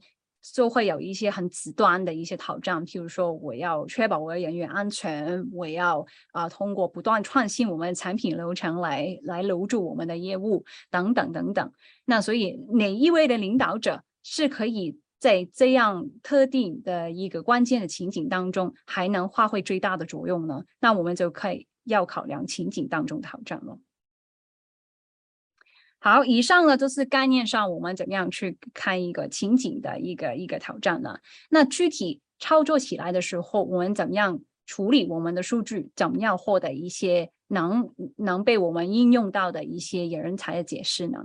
[0.52, 11.72] 就会有一些很极端的一些挑战，譬如说，我要确保我的人员安全，我要啊、通过不断创新我们的产品流程来来留住我们的业务等等等等。
[12.04, 14.98] 那所以哪一位的领导者是可以？
[15.18, 20.62] 在这样特定的一个关键的情景当中，还能发挥最大的作用呢？
[20.80, 23.78] 那我们就可以要考量情景当中的挑战了。
[26.00, 31.18] 好，以上呢就是概念上我们怎么样去看一个情景的一个一个挑战呢？
[31.50, 35.90] 那具体操作起来的时候，我们怎么样处理我们的数据？
[35.96, 41.24] 怎么样获得一些能能被我们应用到的一些人才的解释呢？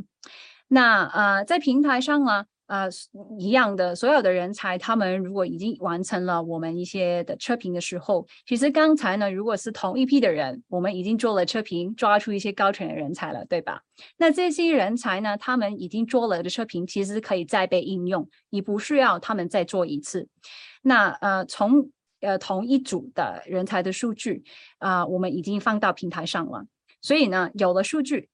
[0.67, 2.45] 那呃，在平台上呢？
[2.65, 2.89] 啊、呃，
[3.38, 13.82] 一样的，所有的人才，他们如果已经完成了我们一些的测评的时候，其实刚才呢，如果是同一批的人，我们已经做了测评，抓出一些高权的人才了，对吧？
[14.17, 20.30] 那这些人才呢，他们已经做了的测评，其实可以再被应用，你不需要他们再做一次。
[20.82, 24.43] 那呃，从呃同一组的人才的数据
[24.80, 26.65] 啊、我们已经放到平台上了，
[27.02, 28.30] 所以呢，有了数据，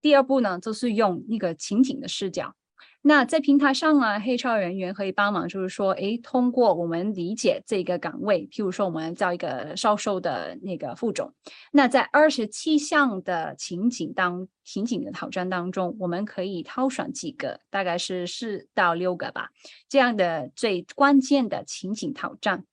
[0.00, 2.54] 第二步呢，就是用那个情景的视角。
[3.06, 11.30] 那在平台上呢，HR 人员可以帮忙，就是说，诶，通过我们理解这个岗位，譬如说，我们叫一个销售的那个副总。
[11.70, 19.50] 那在二十七项的情景当情景的挑战当中，我们可以挑选几个，大概是四到六个吧，
[19.86, 22.64] 这样的最关键的情景挑战。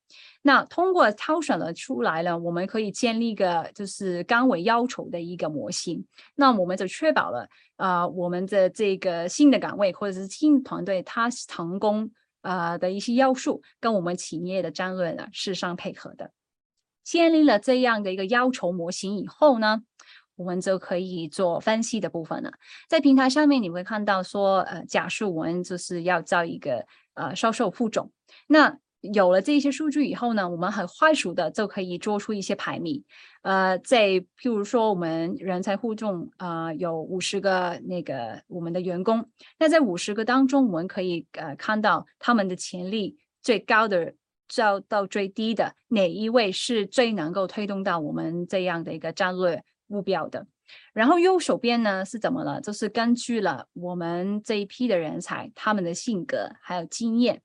[0.44, 6.06] 那通过挑选了出来了，我们可以建立一个就是岗位要求的一个模型。
[6.36, 7.48] 那我们就确保了，
[7.82, 16.32] 啊、我们的这个新的岗位或者是新团队，它成功啊、呃、的一些要素，跟我们企业的战略呢是相配合的。
[17.04, 19.82] 建立了这样的一个要求模型以后呢，
[20.36, 22.52] 我们就可以做分析的部分了。
[22.88, 28.12] 在平台上面你会看到说，呃，假设我们就是要招一个呃销售副总，
[28.46, 33.04] 那有了这些数据以后呢，我们很快速的就可以做出一些排名。
[33.42, 44.14] 呃，在譬如说我们人才互动啊、呃，有五十个那个我们的员工，那在五十个当中，我们可以呃看到他们的潜力最高的，
[44.56, 50.46] 到到最低的哪一位是最能够推动到我们这样的一个战略目标的。
[50.94, 52.62] 然后右手边呢是怎么了？
[52.62, 57.42] 就是根据了我们这一批的人才，他们的性格还有经验，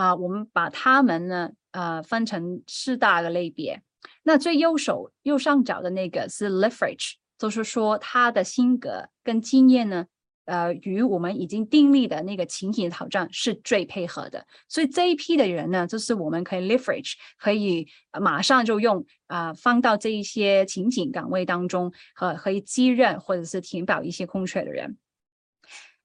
[0.00, 3.82] 啊、我们把他们呢，呃，分成四大个类别。
[4.22, 10.06] 那最右手右上角的那个是 leverage，就是说他的性格跟经验呢。
[10.44, 17.86] 呃，与我们已经订立的那个情景挑战是最配合的，所以这一批的人呢，就是我们可以 leverage，可以
[18.18, 24.96] 马上就用啊、呃，放到这一些情景岗位当中，和可以继任或者是填补一些空缺的人。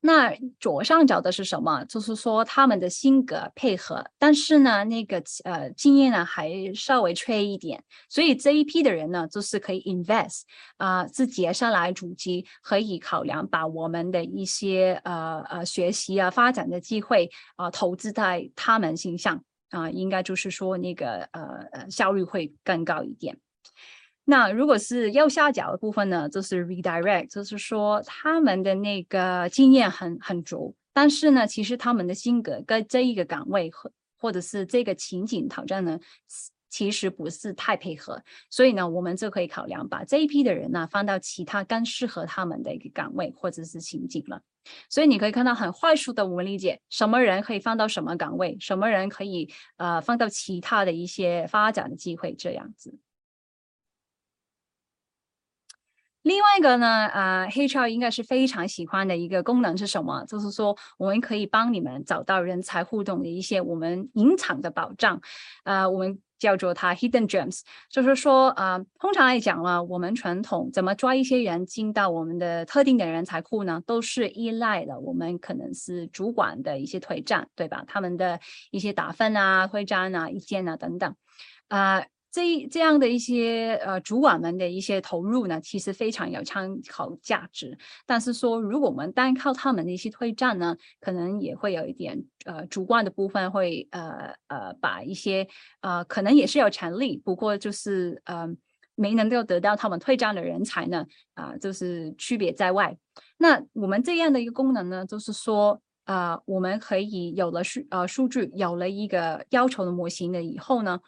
[0.06, 1.86] 那左上角的是什么？
[1.86, 10.42] 就是说他们的性格配合，但是呢，那个呃经验呢还稍微缺一点，所以这一批的人呢，就是可以 invest
[10.76, 23.38] 啊、呃，是接下来主机可以考量把我们的一些呃呃学习啊发展的机会啊、投资在他们身上啊、应该就是说那个呃呃效率会更高一点。
[24.26, 36.00] 那如果是右下角的部分呢，就是 redirect，就是说他们的那个经验很很足，但是呢，其实他们的性格跟这一个岗位或或者是这个情景挑战呢，
[36.70, 44.42] 其实不是太配合，所以呢，我们就可以考量把这一批的人呢放到其他更适合他们的一个岗位或者是情景了。
[44.90, 52.98] 所以你可以看到很快速的我们理解什么人可以放到什么岗位，什么人可以呃放到其他的一些发展的机会这样子。
[56.24, 60.24] 另外一个呢，呃，HR 应该是非常喜欢的一个功能是什么？
[60.26, 65.20] 就是说，我们可以帮你们找到人才互动的一些我们隐藏的保障，
[65.66, 67.62] 呃，我们叫做它 hidden gems。
[67.90, 73.84] 就是说，呃，通常来讲呢，我们传统怎么抓一些人进到我们的特定的人才库呢？
[73.86, 77.84] 都是依赖了我们可能是主管的一些推荐，对吧？
[77.86, 78.40] 他们的
[78.72, 81.14] 一些打分啊、推荐啊、意见啊等等，
[81.68, 87.78] 啊、这这样的一些呃主管们的一些投入呢，其实非常有参考价值。
[88.08, 95.48] 但是说，如果我们单靠他们的一些推荐呢，可能也会有一点呃主观的部分会呃呃把一些
[95.82, 98.50] 呃可能也是有潜力，不过就是呃
[98.96, 101.06] 没能够得到他们推荐的人才呢
[101.36, 102.98] 啊、就是区别在外。
[103.38, 111.00] 那我们这样的一个功能呢，就是说啊、我们可以有了数呃数据，有了一个要求的模型了以后呢。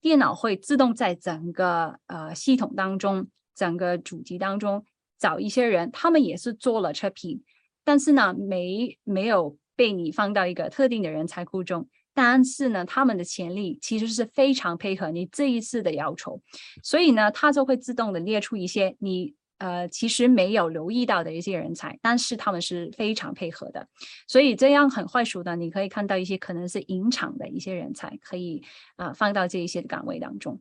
[0.00, 4.84] 电脑会自动在整个呃系统当中，整个主机当中
[5.18, 7.42] 找一些人，他们也是做了测评，
[7.84, 16.40] 但是呢，没没有被你放到一个特定的人才库中，但是呢，他们的潜力其实是非常配合你这一次的要求，
[16.82, 19.34] 所以呢，它就会自动的列出一些你。
[19.58, 23.88] 呃，其实没有留意到的一些人才，但是他们是非常配合的，
[24.26, 28.62] 所以这样很快速的，你可以看到一些可能是隐藏的一些人才，可以
[28.96, 30.60] 啊、放到这一些岗位当中。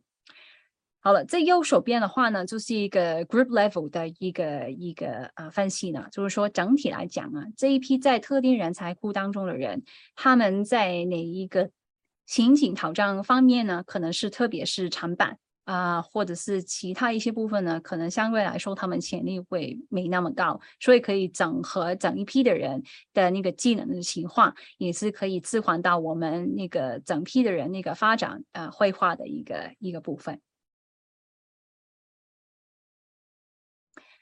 [1.00, 9.84] 好了，这右手边的话呢，就是一个 group level 的一个一个呃分析呢，就是说整体来讲啊，这一批在特定人才库当中的人，
[10.16, 11.70] 他们在哪一个
[12.26, 15.38] 情景挑战方面呢，可能是特别是长板。
[15.68, 22.82] 啊、或者是其他一些部分呢，可能相对来说他们潜力会没那么高，所以可以整合整一批的人
[23.14, 30.40] 的那个技能的情况，也是可以置换到我们那个整批的人那个发展呃绘画的一个一个部分。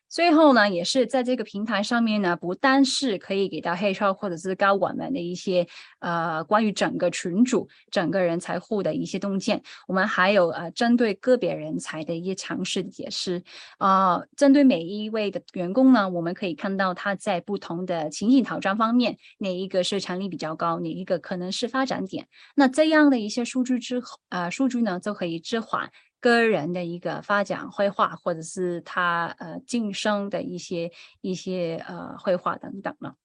[0.08, 5.68] 最后呢，也是在这个平台上面呢，不单是可以给到 HR 或者是高管们的一些
[5.99, 13.43] 呃关于整个群组、整个人才库的一些洞见，我们还有呃针对个别人才的一些尝试的解释
[13.78, 22.28] 啊、针对每一位的员工呢，我们可以看到他在不同的情景挑战方面，哪一个是潜力比较高，哪一个可能是发展点。
[22.56, 25.91] 那这样的一些数据之后，呃，数据呢就可以置换。
[26.26, 33.16] 个人的一个发展绘画，或者是他呃晋升的一些一些呃绘画等等了。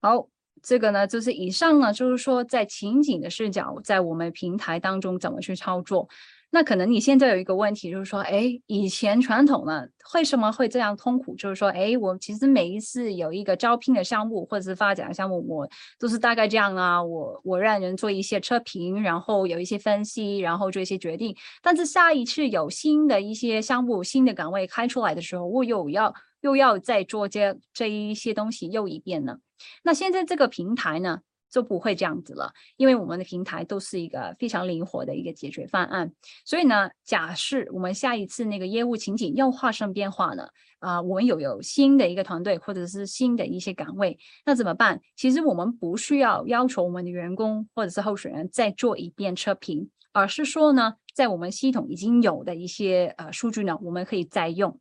[0.00, 0.28] 好，
[0.62, 6.08] 这个呢就是以上呢就是说在情景的视角，在我们平台当中怎么去操作。
[6.50, 11.34] 那可能你现在有一个问题，就是说，哎，以前传统呢，为什么会这样痛苦？
[11.36, 15.68] 就是说，哎，我其实每一次有一个招聘的项目或者是发展的项目，我
[15.98, 21.36] 都是大概这样啊，我我让人做一些测评，然后有一些分析，然后做一些决定。
[21.62, 29.38] 但是下一次有新的一些项目、新的岗位开出来的时候，我又要又要再做这这一些东西又一遍呢。
[29.82, 31.20] 那现在这个平台呢？
[31.50, 36.12] 就不会这样子了，因为我们的平台都是一个非常灵活的一个解决方案。
[36.44, 45.00] 所以呢，假设我们下一次那个业务情景又发生变化了，啊、我们有有新的一个团队或者是新的一些岗位，那怎么办？
[45.16, 54.78] 其实我们不需要要求我们的员工或者是候选人再做一遍测评，而是说呢，在我们系统已经有的一些呃数据呢，我们可以再用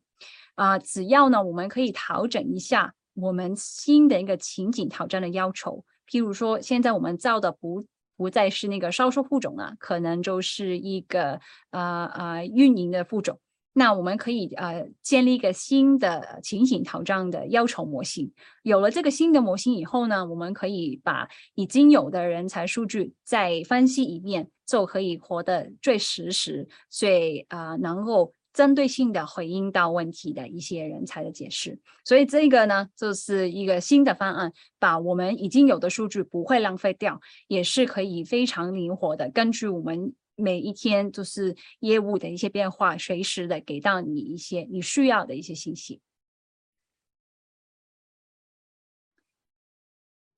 [0.56, 7.86] 啊、只要呢我们可以调整一下我们新的一个情景挑战的要求，譬如说现在我们造的不
[8.18, 11.40] 不再是那个销售副总啊，可能就是一个
[11.72, 13.40] 呃呃运营的副总。
[13.78, 18.32] 那我们可以呃建立一个新的情形挑战的要求模型。
[18.64, 31.78] 有了这个新的模型以后呢，我们可以把已经有的人才数据再分析一遍，就可以活得最实时，最呃能够针对性的回应到问题的一些人才的解释。
[32.04, 40.16] 所以这个呢，就是一个新的方案，把我们已经有的数据不会浪费掉，也是可以非常灵活的根据我们。
[40.38, 46.02] 每一天就是业务的一些变化，随时的给到你一些你需要的一些信息。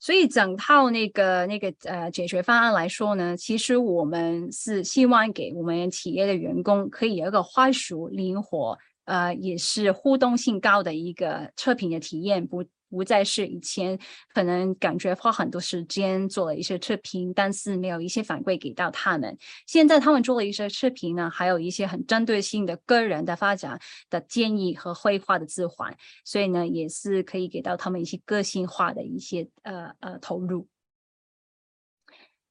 [0.08, 8.78] 所以整套那个那个呃解决方案来说呢，其实我们是希望给我们企业的员工可以有一个快速、灵活，
[9.08, 12.64] 呃，也是互动性高的一个测评的体验，不。
[12.90, 14.00] 不再是以前
[14.34, 19.38] 可能感觉花很多时间做了一些测评，但是没有一些反馈给到他们。
[19.66, 23.78] 现在他们做了一些测评呢，还有一些很针对性的个人的发展
[24.10, 25.94] 的建议和绘画的指环，
[26.24, 30.66] 所以呢，也是可以给到他们一些个性化的一些呃呃投入。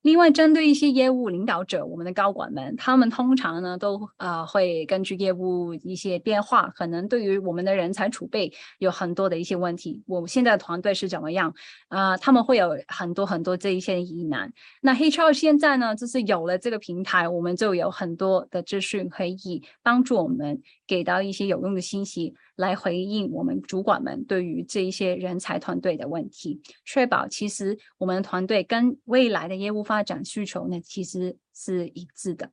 [0.06, 10.04] 另外，针对一些业务领导者，我们的高管们，他们通常呢都呃会根据业务一些变化，可能对于我们的人才储备有很多的一些问题。
[10.06, 11.52] 我们现在的团队是怎么样？
[11.88, 14.52] 啊、他们会有很多很多这一些疑难。
[14.80, 22.32] 那 HR 现在呢，就是有了这个平台，我们就有很多的资讯可以帮助我们给到一些有用的信息。
[22.56, 32.50] 来回应我们主管们对于这一些人才团队的问题，确保其实我们团队跟未来的业务发展需求呢，其实是一致的。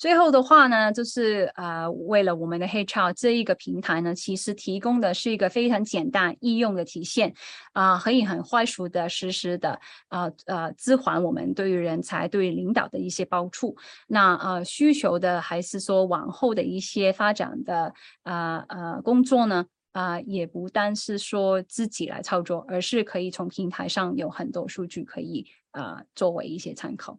[0.00, 7.34] 最后的话呢，就是呃，为了我们的 HR 这一个平台呢，其实提供的是一个非常简单易用的体现，
[7.74, 9.78] 啊、可以很快速的实时的，
[10.08, 13.76] 呃呃，支援我们对于人才、对于领导的一些帮助。
[14.06, 17.92] 那呃，需求的还是说往后的一些发展的
[18.22, 27.18] 呃呃工作呢，啊、也不单是说自己来操作，而是可以从平台上有很多数据可以呃作为一些参考。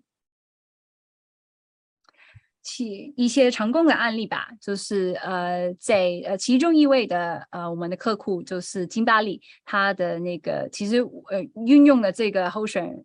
[2.64, 12.96] 其一些成功的案例吧，就是呃，在呃其中一位的呃我们的客户就是金巴利，他的那个其实呃运用了这个候选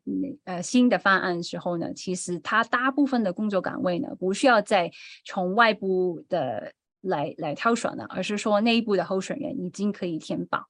[0.45, 4.91] 呃新的方案时候呢，其实他大部分的工作岗位呢不需要再
[5.25, 10.67] 从外部的来来挑选了，而是说内部的候选人已经可以填报。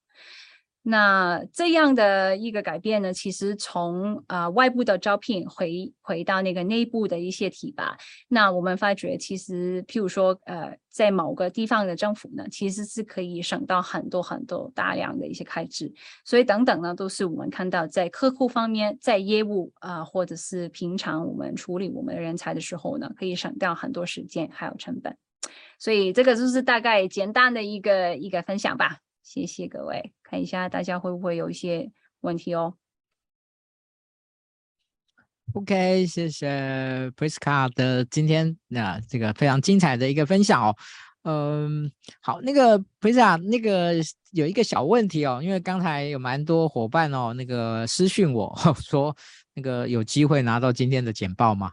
[0.88, 7.96] 那这样的一个改变呢，其实从啊、呃、外部的招聘回回到那个内部的一些提拔，
[8.28, 15.92] 那我们发觉其实譬如说呃在某个地方的政府呢，其实是可以省到很多很多大量的一些开支，
[16.24, 25.16] 所以等等呢都是我们看到在客户方面，在业务啊、或者是平常我们处理我们人才的时候呢，可以省掉很多时间还有成本，
[25.80, 29.00] 所以这个就是大概简单的一个一个分享吧。
[29.26, 32.74] 谢谢各位，看一下大家会不会有一些问题哦。
[35.52, 40.76] OK，谢谢 Priska 的今天那、这个非常精彩的一个分享哦。
[41.24, 43.94] 嗯，好，那个 Priska 那个
[44.30, 49.16] 有一个小问题哦，因为刚才有蛮多伙伴哦，那个私讯我 说。
[49.56, 51.72] 那个有机会拿到今天的简报吗？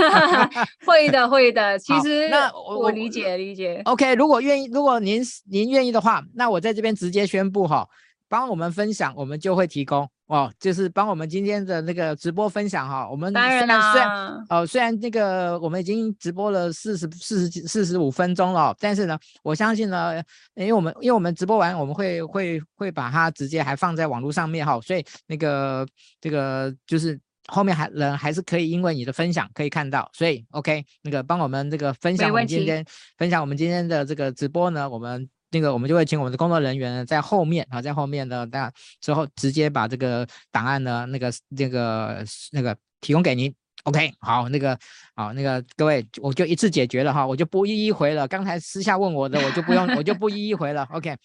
[0.86, 1.78] 会的，会的。
[1.78, 3.80] 其实那我，我理解理解。
[3.86, 7.88] OK，如果愿意，如果您您愿意的话，那我在这边直接宣布哈，
[8.28, 13.08] 帮我们分享，我们就会提供哦，就是帮我们今天的那个直播分享哈。
[13.08, 20.22] 我们虽然虽然哦，虽然那个我们已经直播了四十四十四十五分钟了，但是呢，我相信呢，
[20.54, 25.86] 因为我们因为我们直播完，我们会会会把它直接还放在网络上面哈，所以那个
[26.20, 32.84] 这个就是后面还人还是可以因为你的分享可以看到，所以 OK，那个帮我们这个分享我们今天
[33.16, 35.26] 分享我们今天的这个直播呢，我们。
[35.50, 38.70] 那个我们就会请我们的工作人员，在后面啊，在后面的，那
[39.00, 43.54] 之后直接把这个档案呢，那个那个那个提供给您。
[43.84, 44.78] OK，好，那个
[45.14, 48.26] 好，那个各位，我就一次解决了哈，我就不一一回了。
[48.28, 50.86] 刚才私下问我的，我就不用，我就不一一回了。
[50.92, 51.16] OK，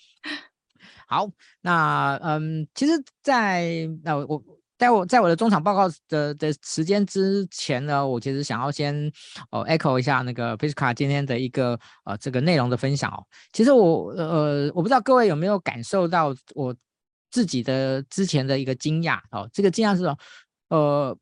[1.07, 1.27] 好，
[1.61, 4.41] 那嗯，其实在，在那我。
[4.83, 8.93] 在我在我的中场报告的的时间之前呢，我其实想要先
[9.49, 13.23] 哦 echo 一下那个 Priska 今天的一个呃这个内容的分享哦。
[13.53, 16.75] 其实我呃我不知道各位有没有感受到我
[17.31, 20.17] 自己的之前的一个惊讶哦，这个惊讶是什么？
[20.67, 21.17] 呃。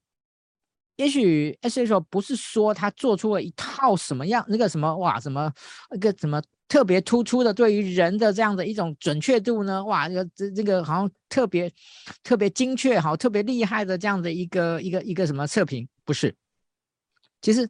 [0.98, 5.52] 也许 SHO 不是说他做出了一套什么样那个什么哇什么
[5.90, 6.40] 那个什么
[6.72, 9.84] 特别突出的对于人的这样的一种准确度呢？
[9.84, 11.70] 哇，这个这这个好像特别
[12.24, 15.86] 特别精确，好特别厉害的这样的一个一个一个什么测评？
[16.06, 16.34] 不是，
[17.42, 17.68] 其实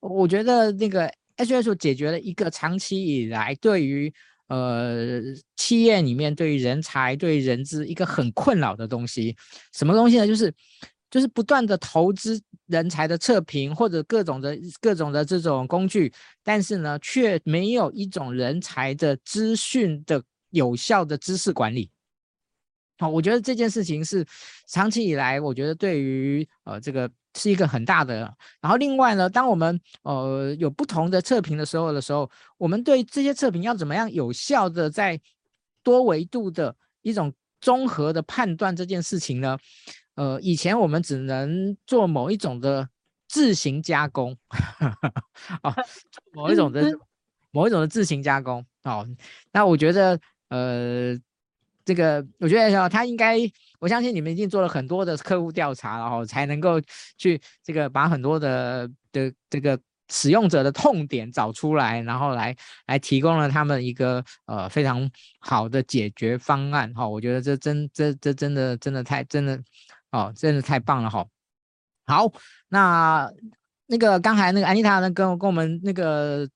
[0.00, 4.12] 我觉得那个 H S 解决了一个长期以来对于
[4.48, 5.22] 呃
[5.56, 9.34] 企业里面对于人才对人资一个很困扰的东西，
[9.72, 10.26] 什么东西呢？
[10.26, 10.52] 就是。
[11.12, 16.10] 就是不断的投资人才的测评或者各种的各种的这种工具，
[16.42, 21.90] 但是呢，却没有一种人才的资讯的有效的知识管理。
[22.98, 24.24] 好，我觉得这件事情是
[24.66, 28.34] 长期以来，我觉得对于呃这个是一个很大的。
[28.62, 35.20] 然后另外呢，当我们呃有不同的测评的时候的时候，我们对这些测评要怎么样有效的在
[35.82, 39.58] 多维度的一种综合的判断这件事情呢？
[40.14, 42.88] 呃，以前我们只能做某一种的
[43.28, 44.36] 自行加工，
[45.62, 45.74] 哦，
[46.34, 46.92] 某一种的
[47.50, 49.06] 某一种的自行加工，哦，
[49.52, 51.18] 那我觉得，呃，
[51.84, 53.38] 这个我觉得他应该，
[53.80, 56.80] 我相信你们一定做了很多的客户调查，然后才能够
[57.16, 59.78] 去这个把很多的的这个
[60.10, 62.54] 使用者的痛点找出来，然后来
[62.86, 65.10] 来提供了他们一个呃非常
[65.40, 69.58] 好的解决方案，哈，我觉得这真这这真的真的太真的。
[70.12, 71.26] 哦，真的太棒了哈！
[72.06, 72.30] 好，
[72.68, 73.28] 那
[73.86, 76.46] 那个刚才那个安妮塔呢，跟跟我们那个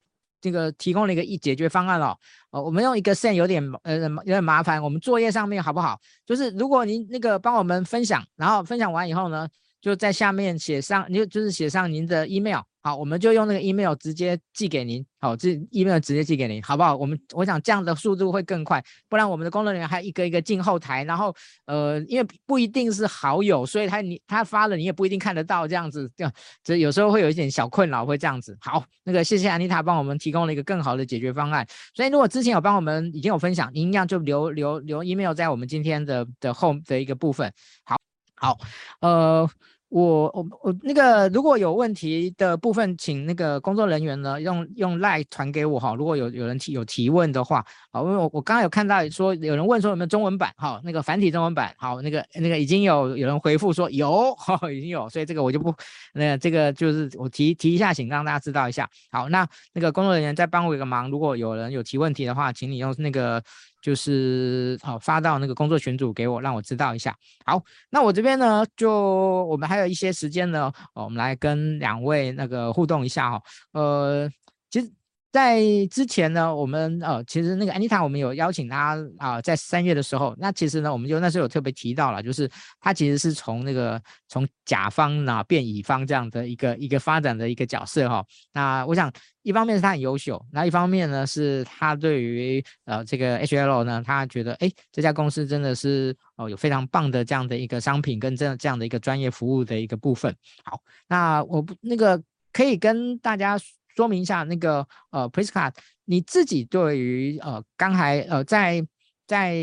[0.40, 2.16] 这个提供了一个一解决方案哦。
[2.50, 5.98] 哦，我们用一个 send 有点呃有点麻烦，我们作业上面好不好？
[6.24, 9.48] 就是如果您那个帮我们分享，然后分享完以后呢，
[9.80, 12.60] 就在下面写上，就就是写上您的 email。
[12.82, 15.04] 好，我们就用那个 email 直接寄给您。
[15.20, 16.94] 好，这 email 直接寄给您，好不好？
[16.96, 28.56] 我们我想这样的速度会更快，不然我们的工作人员还一个一个进后台，然后呃，因为不一定是好友，所以他你他发了你也不一定看得到，这样子，这 样这有时候会有一点小困扰，会这样子。
[28.60, 31.66] 好，那个谢谢安妮塔帮我们提供了一个更好的解决方案。
[31.92, 37.52] 所以如果之前有帮我们已经有分享，您一样就留留留 email 在我们今天的的后的一个部分。
[37.84, 37.96] 好，
[38.36, 38.58] 好，
[39.00, 39.48] 呃。
[39.88, 45.94] 我我我那个如果有问题的部分，请那个工作人员呢用用 LINE 传给我哈。
[45.94, 55.72] 如果有有人提有提问的话，好，因为我我刚刚有看到说有人问说有没有中文版，哈，那个繁体中文版，好，那个那个已经有有人回复说有， 哈，已经有，所以这个我就不，
[56.14, 58.90] 那这个就是我提提一下，请让大家知道一下。
[59.12, 63.40] 好，那那个工作人员再帮我一个忙，如果有人有提问题的话，请你用那个。
[63.86, 67.14] 就是好发到那个工作群组给我，让我知道一下。
[67.44, 73.40] 好，那我这边呢，就我们还有一些时间呢，我们来跟两位那个互动一下哈。
[73.70, 74.28] 呃，
[74.68, 74.90] 其实。
[75.32, 75.60] 在
[75.90, 82.50] 之前呢，我们呃，其实那个安妮塔，我们有邀请她啊、在三月的时候，那其实呢，我们就那时候有特别提到了，就是
[82.80, 88.24] 她其实是从那个从甲方呢变乙方这样的一个一个发展的一个角色哈。
[88.52, 89.12] 那我想，
[89.42, 100.34] 一方面是她很优秀，那一方面呢是她对于呃这个 HL 呢，她觉得哎这家公司真的是哦、有非常棒的这样的一个商品跟这样这样的一个专业服务的一个部分。
[100.64, 102.22] 好，那我不那个
[102.54, 103.58] 可以跟大家。
[103.96, 105.72] 说明一下那个呃，Prisca，
[106.04, 108.86] 你自己对于呃刚才呃在
[109.26, 109.56] 在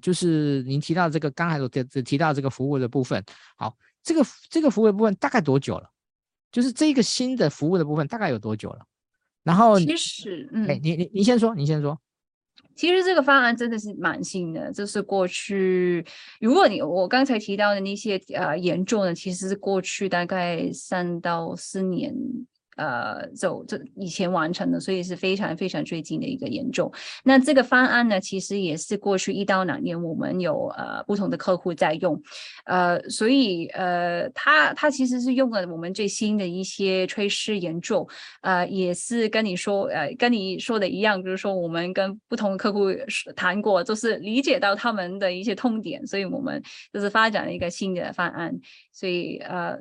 [0.00, 3.22] 就是您提到这个刚才所提提到这个服务的部分，
[3.56, 5.90] 好，这个这个服务的部分大概多久了？
[6.52, 8.86] 就是这个新的服务的部分大概有多久了？
[9.42, 11.98] 然后其实，嗯，哎，你你你先说，你先说。
[12.76, 16.04] 其实这个方案真的是蛮新的，就是过去
[16.40, 22.14] 如果你我刚才提到的那些呃严重的，其实是过去大概三到四年。
[22.76, 26.90] 呃，走这以前完成的，所以是非常非常最近的一个研究。
[27.22, 32.20] 那这个方案呢，其实也是过去一到两年，我们有呃不同的客户在用，
[32.64, 38.08] 呃，所以呃，它它其实是用了我们最新的一些趋势研究，
[38.40, 42.86] 呃，也是跟你说，呃，跟你说的一样，就是说我们跟不同的客户
[43.36, 48.58] 谈过，就是理解到他们的一些痛点，所以我们就是发展了一个新的方案。
[48.92, 49.76] 所以呃，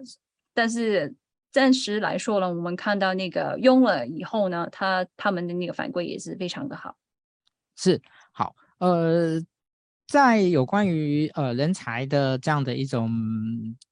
[0.54, 1.16] 但是。
[1.52, 6.96] 暂时来说呢，我们看到那个用了以后呢，他他们的那个反馈也是非常的好。
[7.76, 9.42] 是好，呃，
[10.08, 13.10] 在有关于呃人才的这样的一种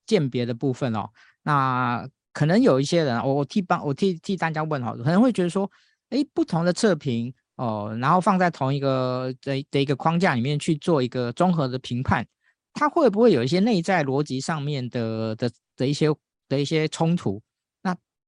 [0.06, 1.10] 鉴别的部分哦，
[1.44, 5.70] 那可能有一些人，我我替帮我替替大家问哈，可能会觉得说，
[6.10, 12.26] 哎，不同的测评哦，然后放在同一个的的一个框架里面去做一个综合的评判，
[12.74, 16.08] 它会不会有一些内在逻辑上面的的的一些
[16.48, 17.42] 的一些冲突？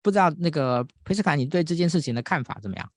[0.02, 2.90] 不知道那个裴斯卡，你对这件事情的看法怎么样？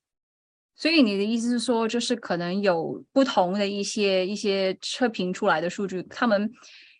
[0.76, 6.50] 所以你的意思是说，就是可能有不同的一些一些测评出来的数据，他们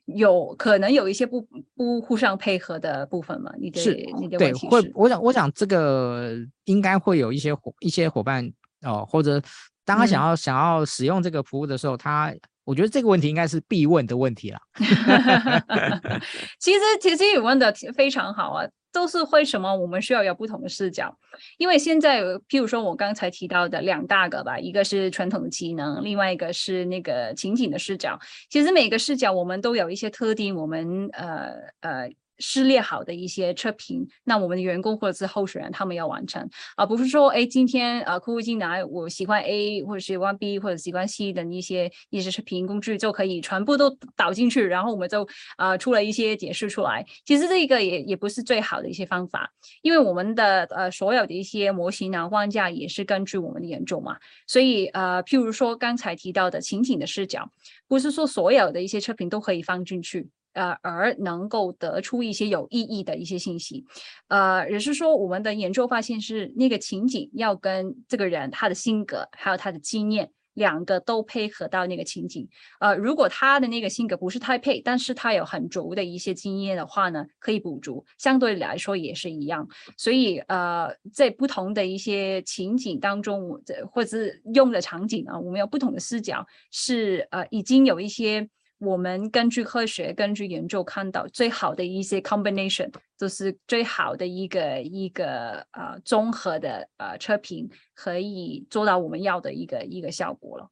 [0.05, 1.45] 有可能有一些不
[1.75, 3.53] 不互相配合的部分嘛？
[3.59, 6.37] 你的是你的对问题是会，我想我想这个
[6.67, 8.49] 应该会有一些伙一些伙伴
[8.83, 9.43] 哦，或者
[9.85, 12.33] 当他想要、嗯、想要使用这个服务的时候，他
[12.63, 14.61] 我觉得这个问题应该是必问的问题了。
[16.61, 18.65] 其实其实你问的非常好啊。
[18.95, 21.15] 都是为什么我们需要有不同的视角？
[21.59, 28.19] 因为现在，譬如说我刚才提到的两大个吧，一个是传统的技能，另外一个是那个情景的视角。
[28.49, 32.11] 其实每个视角我们都有一些特定，我们呃呃。
[32.39, 45.27] 试列好的一些测评，那我们的员工或者是候选人他们要完成，而、不是说哎今天呃客户进来我喜欢 A 或者喜欢 B 或者喜欢 C 的一些一些测评工具就可以全部都导进去，然后我们就
[45.59, 47.05] 呃出了一些解释出来。
[47.25, 49.51] 其实这个也也不是最好的一些方法，
[49.83, 54.17] 因为我们的呃所有的一些模型啊框架也是根据我们的研究嘛，
[54.47, 57.51] 所以呃譬如说刚才提到的情景的视角，
[57.87, 60.29] 不是说所有的一些测评都可以放进去。
[60.55, 63.85] 呃，而能够得出一些有意义的一些信息，
[64.29, 72.49] 呃，也是说我们的研究发现是那个情景要跟这个人他的性格还有他的经验两个都配合到那个情景。
[72.79, 79.67] 呃，如果他的那个性格不是太配，但是他有很足的一些经验的话呢，可以补足，相对来说也是一样。
[79.97, 88.49] 所以呃，在不同的一些情景当中，或者是用的场景啊，我们有不同的视角，是呃已经有一些。
[88.85, 100.69] 我们根据科学、根据研究看到最好的一些 combination，就是最好的一个一个呃综合的呃测评，可以做到我们要的一个一个效果了。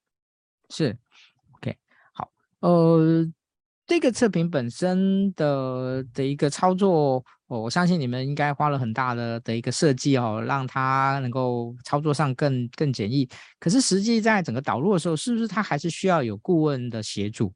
[0.70, 0.96] 是
[1.56, 1.76] ，OK，
[2.12, 3.26] 好，呃，
[3.86, 13.28] 这个测评本身的的一个操作，哦，我相信你们应该花了很大的的一个设计哦，让它能够操作上更更简易。
[13.58, 17.52] 可是实际在整个导入的时候，是不是它还是需要有顾问的协助？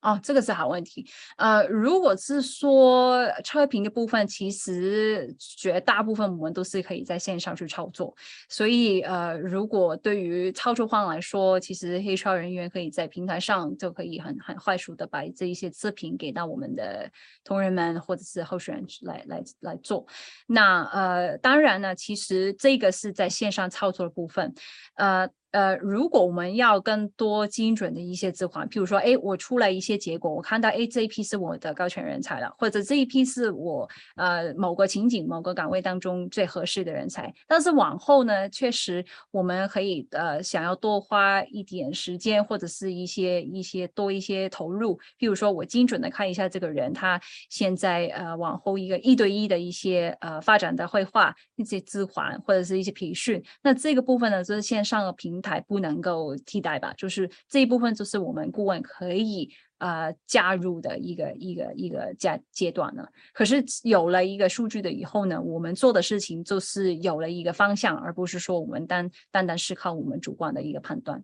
[0.00, 1.04] 哦，这个是好问题。
[1.38, 8.14] 呃，如果是说测评的部分，其实绝大部分我们都是可以在线上去操作。
[8.48, 17.10] 所以，呃，如果对于操作方来说，其实 HR 人员可以在平台上就可以很很快速的把这一些测评给到我们的
[17.42, 20.06] 同仁们或者是候选人来来来做。
[20.46, 24.54] 那呃，当然呢，其实这个是在线上操作的部分，
[24.94, 25.28] 呃。
[25.50, 37.32] 呃，如果我们要更多精准的一些置换，譬如说，哎，我出来一些结果，我看到，哎，这一批是我的高权人才了，或者这一批是我呃某个情景、某个岗位当中最合适的人才。
[37.46, 47.18] 但是往后呢，确实我们可以呃想要多花一点时间，或者是一些一些多一些投入，譬如说我精准的看一下这个人他
[47.48, 55.37] 现在呃往后一个一对一的一些呃发展的绘画一些置换或者是一些培训，那这个部分呢，就是线上的平。
[55.38, 63.06] 平台不能够替代吧，就是这一部分就是我们顾问可以呃加入的一个一个一个阶阶段呢。
[63.32, 71.22] 可是有了一个数据的以后呢，我们做的事情就是有了一个方向，而不是说我们单单单是靠我们主观的一个判断。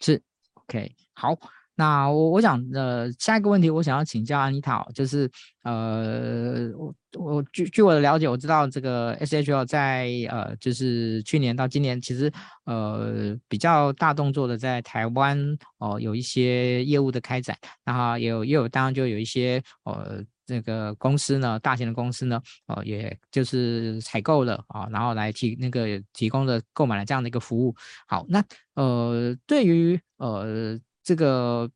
[0.00, 0.20] 是
[0.54, 1.38] ，OK，好。
[1.80, 5.26] 那我我想呃下一个问题我想要请教安妮塔，就是
[5.62, 12.30] 呃我我据据我的了解，我知道这个 SHL 在呃就是去年到今年其实
[12.66, 15.38] 呃比较大动作的在台湾
[15.78, 27.74] 哦、有一些业务的开展，然后也有也有当然就有一些呃这个公司呢大型的公司呢呃也就是采购了啊，然后来提那个提供的购买了这样的一个服务。
[28.06, 30.78] 好，那呃对于呃。
[31.10, 31.68] 这个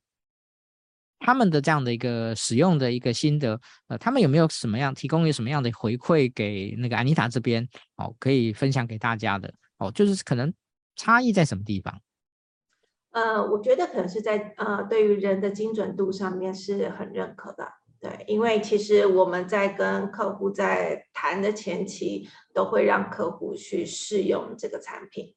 [1.19, 10.55] 他们的这样的一个使用的一个心得，呃，他们有没有什么样提供有什么样的回馈给那个安妮塔这边哦，可以分享给大家的哦，就是可能
[10.95, 12.01] 差异在什么地方？
[13.11, 17.67] 呃，我觉得可能是在呃，对于人的精准度上面是很认可的，
[18.01, 25.35] 对，因为其实我们在跟客户在谈的前期，都会让客户去试用这个产品。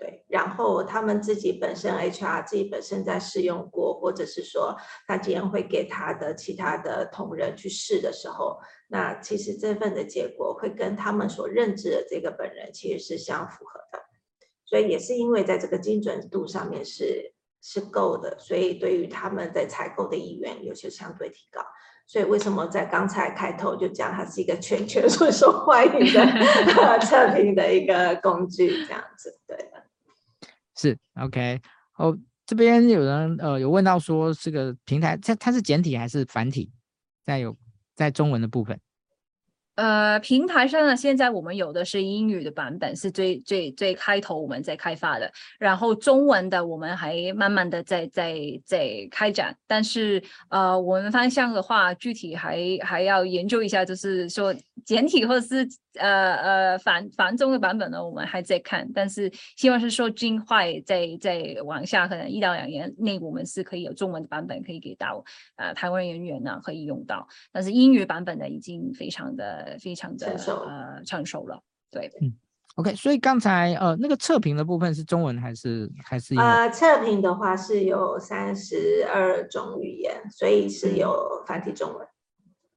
[0.00, 4.76] 对，然后他们自己本身 HR 自己本身在试用过，或者是说
[5.08, 13.98] 他今天会给他的其他的同仁去试的时候，那其实这份的结果会跟他们所认知的这个本人其实是相符合的，
[14.64, 21.60] 所以也是因为在这个精准度上面是是够的，所以对于他们在采购的意愿有些相对提高。
[22.06, 26.24] 所以为什么在刚才开头就讲它是一个全球最受欢迎的
[27.04, 29.87] 测评的一个工具，这样子，对的。
[30.78, 31.60] 是 OK，
[31.96, 32.16] 哦，
[32.46, 36.70] 这边有人呃有问到说这个平台它它是简体还是繁体？
[37.24, 37.54] 在有
[37.94, 38.80] 在中文的部分，
[39.74, 54.54] 呃，平台上呢，现在我们有的是英语的版本，是最最最开头我们在开发的，然后中文的我们还慢慢的在在在开展，但是呃，我们方向的话，具体还还要研究一下，就是说
[54.86, 55.68] 简体或者是
[55.98, 65.24] 呃呃繁繁中的版本呢，我们还在看，但是希望是说尽快在在往下，可能一到两年内，我们是可以有中文的版本可以给到
[65.56, 69.76] 呃台湾人员呢可以用到，但是英语版本呢已经非常的。
[69.78, 72.32] 非常的呃成熟了，对，嗯
[72.76, 82.06] ，OK，所以刚才呃那个测评的部分是中文还是还是呃测评的话是有三十二种语言，所以是有繁体中文。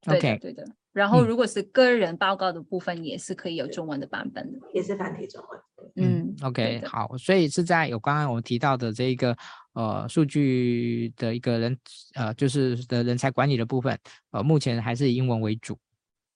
[0.06, 0.64] 嗯、OK，对的。
[0.92, 5.60] 然后如果是个人报告的部分，也是可以有中文的版本的，也是繁体中文。
[5.96, 9.36] 嗯，OK，好，所以是在有刚刚我们提到的这一个
[9.72, 11.78] 呃数据的一个人
[12.14, 13.98] 呃就是的人才管理的部分，
[14.30, 15.78] 呃目前还是以英文为主，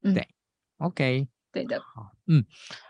[0.03, 0.27] 嗯、对。
[0.79, 2.45] OK，对的，好，嗯，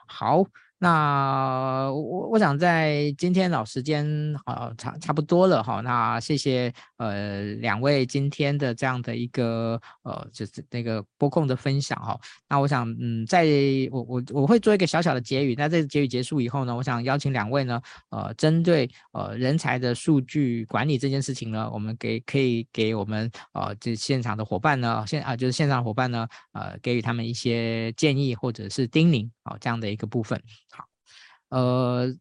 [0.06, 0.44] 好。
[0.78, 4.06] 那我我想在今天老时间
[4.44, 12.18] 好差差不多了哈，那谢谢呃两位今天的这样的一个呃就是那个播控的分享哈。
[12.46, 13.46] 那我想嗯，在
[13.90, 15.54] 我我我会做一个小小的结语。
[15.56, 30.38] 那这个结语结束以后呢，我想邀请两位呢呃针对呃人才的数据管理这件事情呢，我们给可以给我们呃这现场的伙伴呢现啊就是现场伙伴呢呃给予他们一些建议或者是叮咛啊这样的一个部分。
[31.50, 32.12] 呃，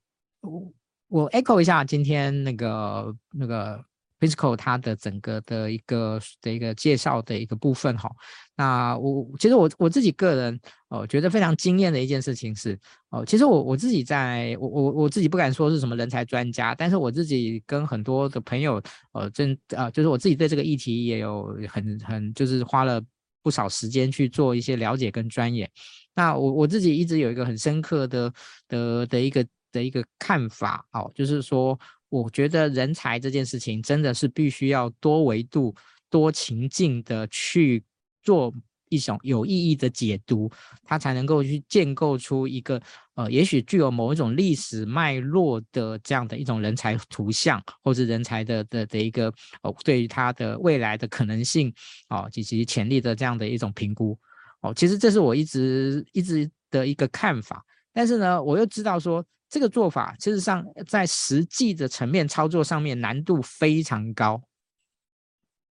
[0.42, 0.74] 我
[1.08, 3.84] 我 echo 一下今天那个那个
[4.20, 8.10] p i s c o 它的整个的一个的一个介绍的一个部分哈。
[8.56, 10.60] 那我其实我我自己个人
[10.90, 18.82] 呃觉得非常惊艳的一件事情是哦、其实我我自己在我我我自己不敢说是什么人才专家，但是我自己跟很多的朋友
[19.14, 23.02] 呃真啊、呃、就是我自己对这个议题也有很很就是花了
[23.46, 25.70] 不少时间去做一些了解跟钻研。
[26.16, 28.34] 那我我自己一直有一个很深刻的
[28.68, 31.80] 的的一个的一个看法哦，就是说，
[32.10, 35.76] 我觉得人才这件事情真的是必须要多维度、
[36.10, 37.84] 多情境的去
[38.24, 38.52] 做
[38.90, 40.52] 一种有意义的解读，
[40.84, 42.82] 它才能够去建构出一个
[43.16, 49.34] 呃，也许具有某一种历史脉络的这样的一种人才图像，或者人才的的的一个
[49.64, 51.74] 哦，对于他的未来的可能性
[52.10, 54.18] 哦以及潜力的这样的一种评估。
[54.62, 57.64] 哦，其实这是我一直一直的一个看法，
[57.94, 64.42] 但是呢，我又知道说这个做法，事实上在实际的层面操作上面难度非常高。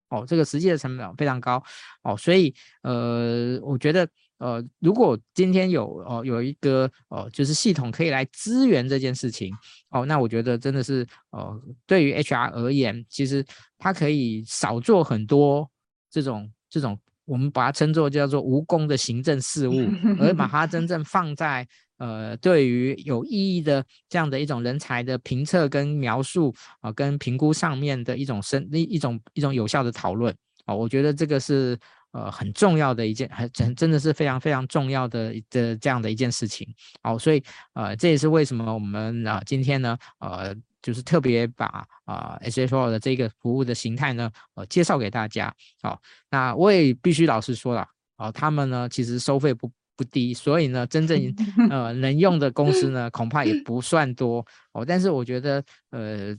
[0.10, 1.64] 哦，这个实际的成本非常高。
[2.04, 2.54] 哦，所以
[2.84, 4.08] 呃，我觉得
[4.38, 9.54] 呃，如果今天有哦有一个哦就是系统可以来支援这件事情，
[9.90, 13.46] 哦，那我觉得真的是呃，对于 HR 而言，其实
[13.78, 15.70] 它可以少做很多
[16.10, 17.00] 这种这种。
[17.26, 19.88] 我们把它称作叫做无功的行政事务，
[20.20, 21.68] 而把它真正放在
[22.00, 30.36] 呃对于有意义的这样的一种人才的评测跟描述啊、跟评估上面的一种深一一种一种有效的讨论
[30.66, 31.78] 啊、我觉得这个是
[32.12, 36.68] 呃很重要的一件，很真真的是非常非常重要的的这样的一件事情。
[37.04, 37.44] 好、所以
[37.74, 40.56] 呃这也是为什么我们啊、今天呢呃。
[40.82, 45.54] 就是特别把啊 SFO 的这个服务的形态呢，呃，介绍给大家。
[45.82, 46.00] 好、哦，
[46.32, 47.86] 那我也必须老实说了，
[48.16, 49.70] 哦，他们呢其实收费不
[50.00, 51.36] 不低，所以呢，真正
[51.70, 54.46] 呃能用的公司呢，恐怕也 不算多。
[54.72, 56.34] 哦，但是我觉得，呃，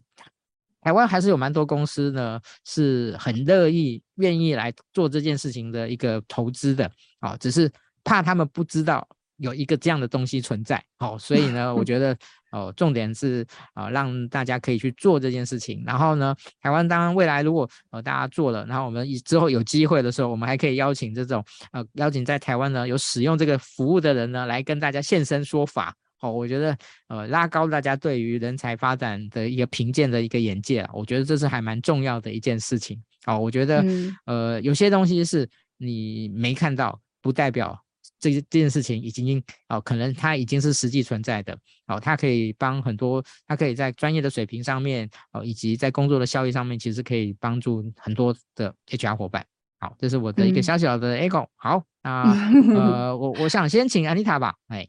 [0.81, 6.91] 台湾还是有蛮多公司呢，是很乐意愿意来做这件事情的一个投资的。
[7.19, 7.71] 啊、哦，只是
[8.03, 9.07] 怕他们不知道
[9.37, 10.83] 有一个这样的东西存在。
[10.97, 12.17] 好、哦，所以呢，我觉 得。
[12.51, 15.83] 哦，重点是啊、呃，让大家可以去做这件事情。
[15.87, 25.95] 然后呢，台湾当然未来如果呃大家做了，然后我们之后有机会的时候，我们还可以邀请这种呃邀请在台湾呢有使用这个服务的人呢来跟大家现身说法。
[26.21, 26.77] 哦，我觉得
[27.09, 33.03] 呃拉高大家对于人才发展的一个评鉴的一个眼界，我觉得这是还蛮重要的一件事情。
[33.27, 35.49] 哦，我觉得、嗯、呃有些东西是
[35.79, 37.79] 你没看到，不代表。
[38.21, 41.57] 这这件事情已经哦，可能它已经是实际存在的
[41.87, 49.45] 哦，它可以帮很多，它可以在专业的水平上面哦，以及在工作的效益上面，其实可以帮助很多的 HR 伙伴。
[49.79, 51.47] 好，这是我的一个小小的 echo。
[51.57, 52.23] 好，那
[52.77, 54.55] 呃，我我想先请 Anita 吧。
[54.69, 54.87] 哎，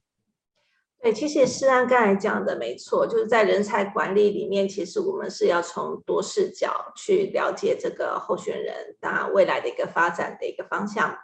[1.01, 11.17] 对，其实诗安刚才讲的没错，就是在人才管理里面，其实我们是要从多视角去了解这个候选人那未来的一个发展的一个方向。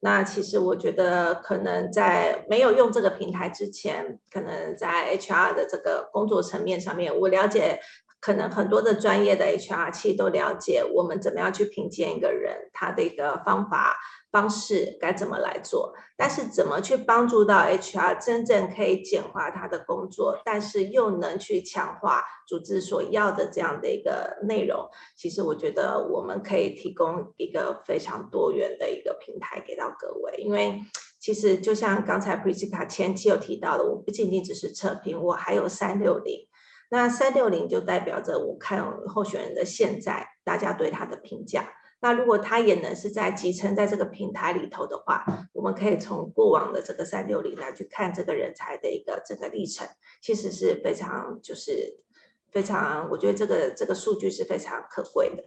[0.00, 7.80] 那其实我觉得，可能在没有用这个平台之前，可能在 HR 的这个工作层面上面，我了解，
[8.20, 13.98] 可能很多的专业的 HR 其实都了解我们怎么样去评鉴一个人，他的一个方法
[14.30, 30.78] 方式该怎么来做，但是怎么去帮助到 HR 真正可以简化他的工作，但是又能去强化组织所要的这样的一个内容，其实我觉得我们可以提供一个非常多元的一个平台给到各位，因为
[31.18, 36.46] 其实就像刚才 Priscilla 前期有提到的，我不仅仅只是测评，我还有三六零，
[36.90, 41.66] 那三六零就代表着我看候选人的现在，大家对他的评价。
[42.00, 49.86] 那如果他也能是在集成在这个平台里头的话，我们可以从过往的这个三六零来去看这个人才的一个整个历程，
[50.20, 51.98] 其实是非常就是
[52.52, 55.42] 非常，我觉得这个这个数据是非常可贵的。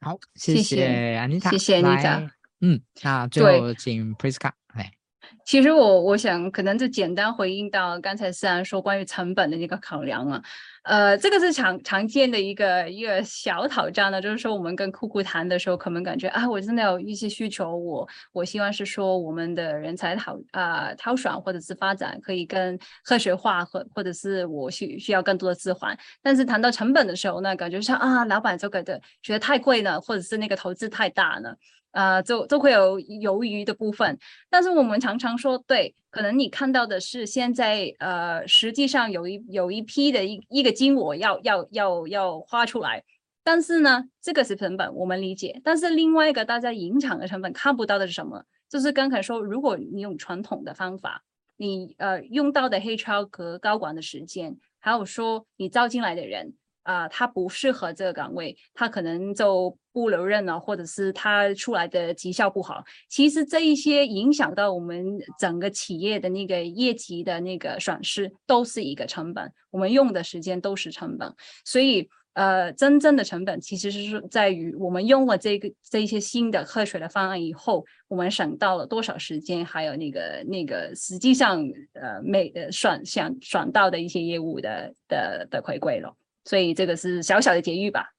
[0.00, 2.30] 好，谢谢安妮塔，谢谢安妮塔。
[2.62, 4.90] 嗯，那最后请 Prisca 来。
[5.44, 10.42] 其实我我想可能就简单回应到刚才思安说关于成本的那个考量了。
[10.82, 25.98] 呃，这个是常常见的一个一个小挑战呢，就是说我们跟客户谈的时候，可能感觉啊，我真的有一些需求，我我希望是说我们的人才讨啊、呃、挑选或者是发展可以更科学化，或或者是我需需要更多的资源。
[26.22, 31.54] 但是谈到成本的时候呢，感觉像啊，老板就觉得觉得太贵了，或者是那个投资太大了。
[31.92, 34.18] 呃，就就会有犹豫的部分，
[34.48, 43.02] 但是我们常常说，对，可能你看到的是现在，呃，实际上有一有一批的一一个金额要要要要花出来，
[43.42, 48.44] 但是呢，这个是成本，我们理解，但是另外一个大家隐藏的成本看不到的是什么？
[48.68, 51.24] 就是刚才说，如果你用传统的方法，
[51.56, 56.54] 你呃用到的 HR 和高管的时间，还有说你招进来的人。
[56.90, 62.82] 啊、他不适合这个岗位，他可能就不留任了，或者是他出来的绩效不好。
[63.08, 69.52] 其实这一些影响到我们整个企业的那个业绩的那个损失，都是一个成本。
[69.70, 71.32] 我们用的时间都是成本，
[71.64, 81.62] 所以呃，真正的成本其实是在于我们用了这个这一些新的科学的方案以后，我们省到了多少时间，还有那个那个实际上
[81.92, 86.16] 呃每呃算想赚到的一些业务的的的回馈了。
[86.50, 88.10] 所以这个是小小的结语吧。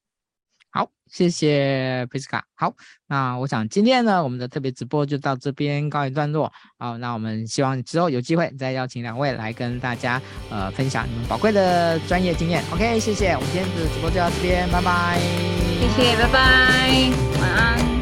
[0.70, 2.40] 好，谢谢 Prisca。
[2.54, 2.72] 好，
[3.06, 6.50] 那我想今天呢，我们的特别直播就到这边告一段落。
[6.78, 10.18] 好，那我们希望之后有机会再邀请两位来跟大家
[10.48, 12.64] 呃分享你们宝贵的专业经验。
[12.72, 15.20] OK，谢谢，我们今天的直播就到这边，拜拜。
[15.78, 18.01] 谢谢，拜拜，晚安。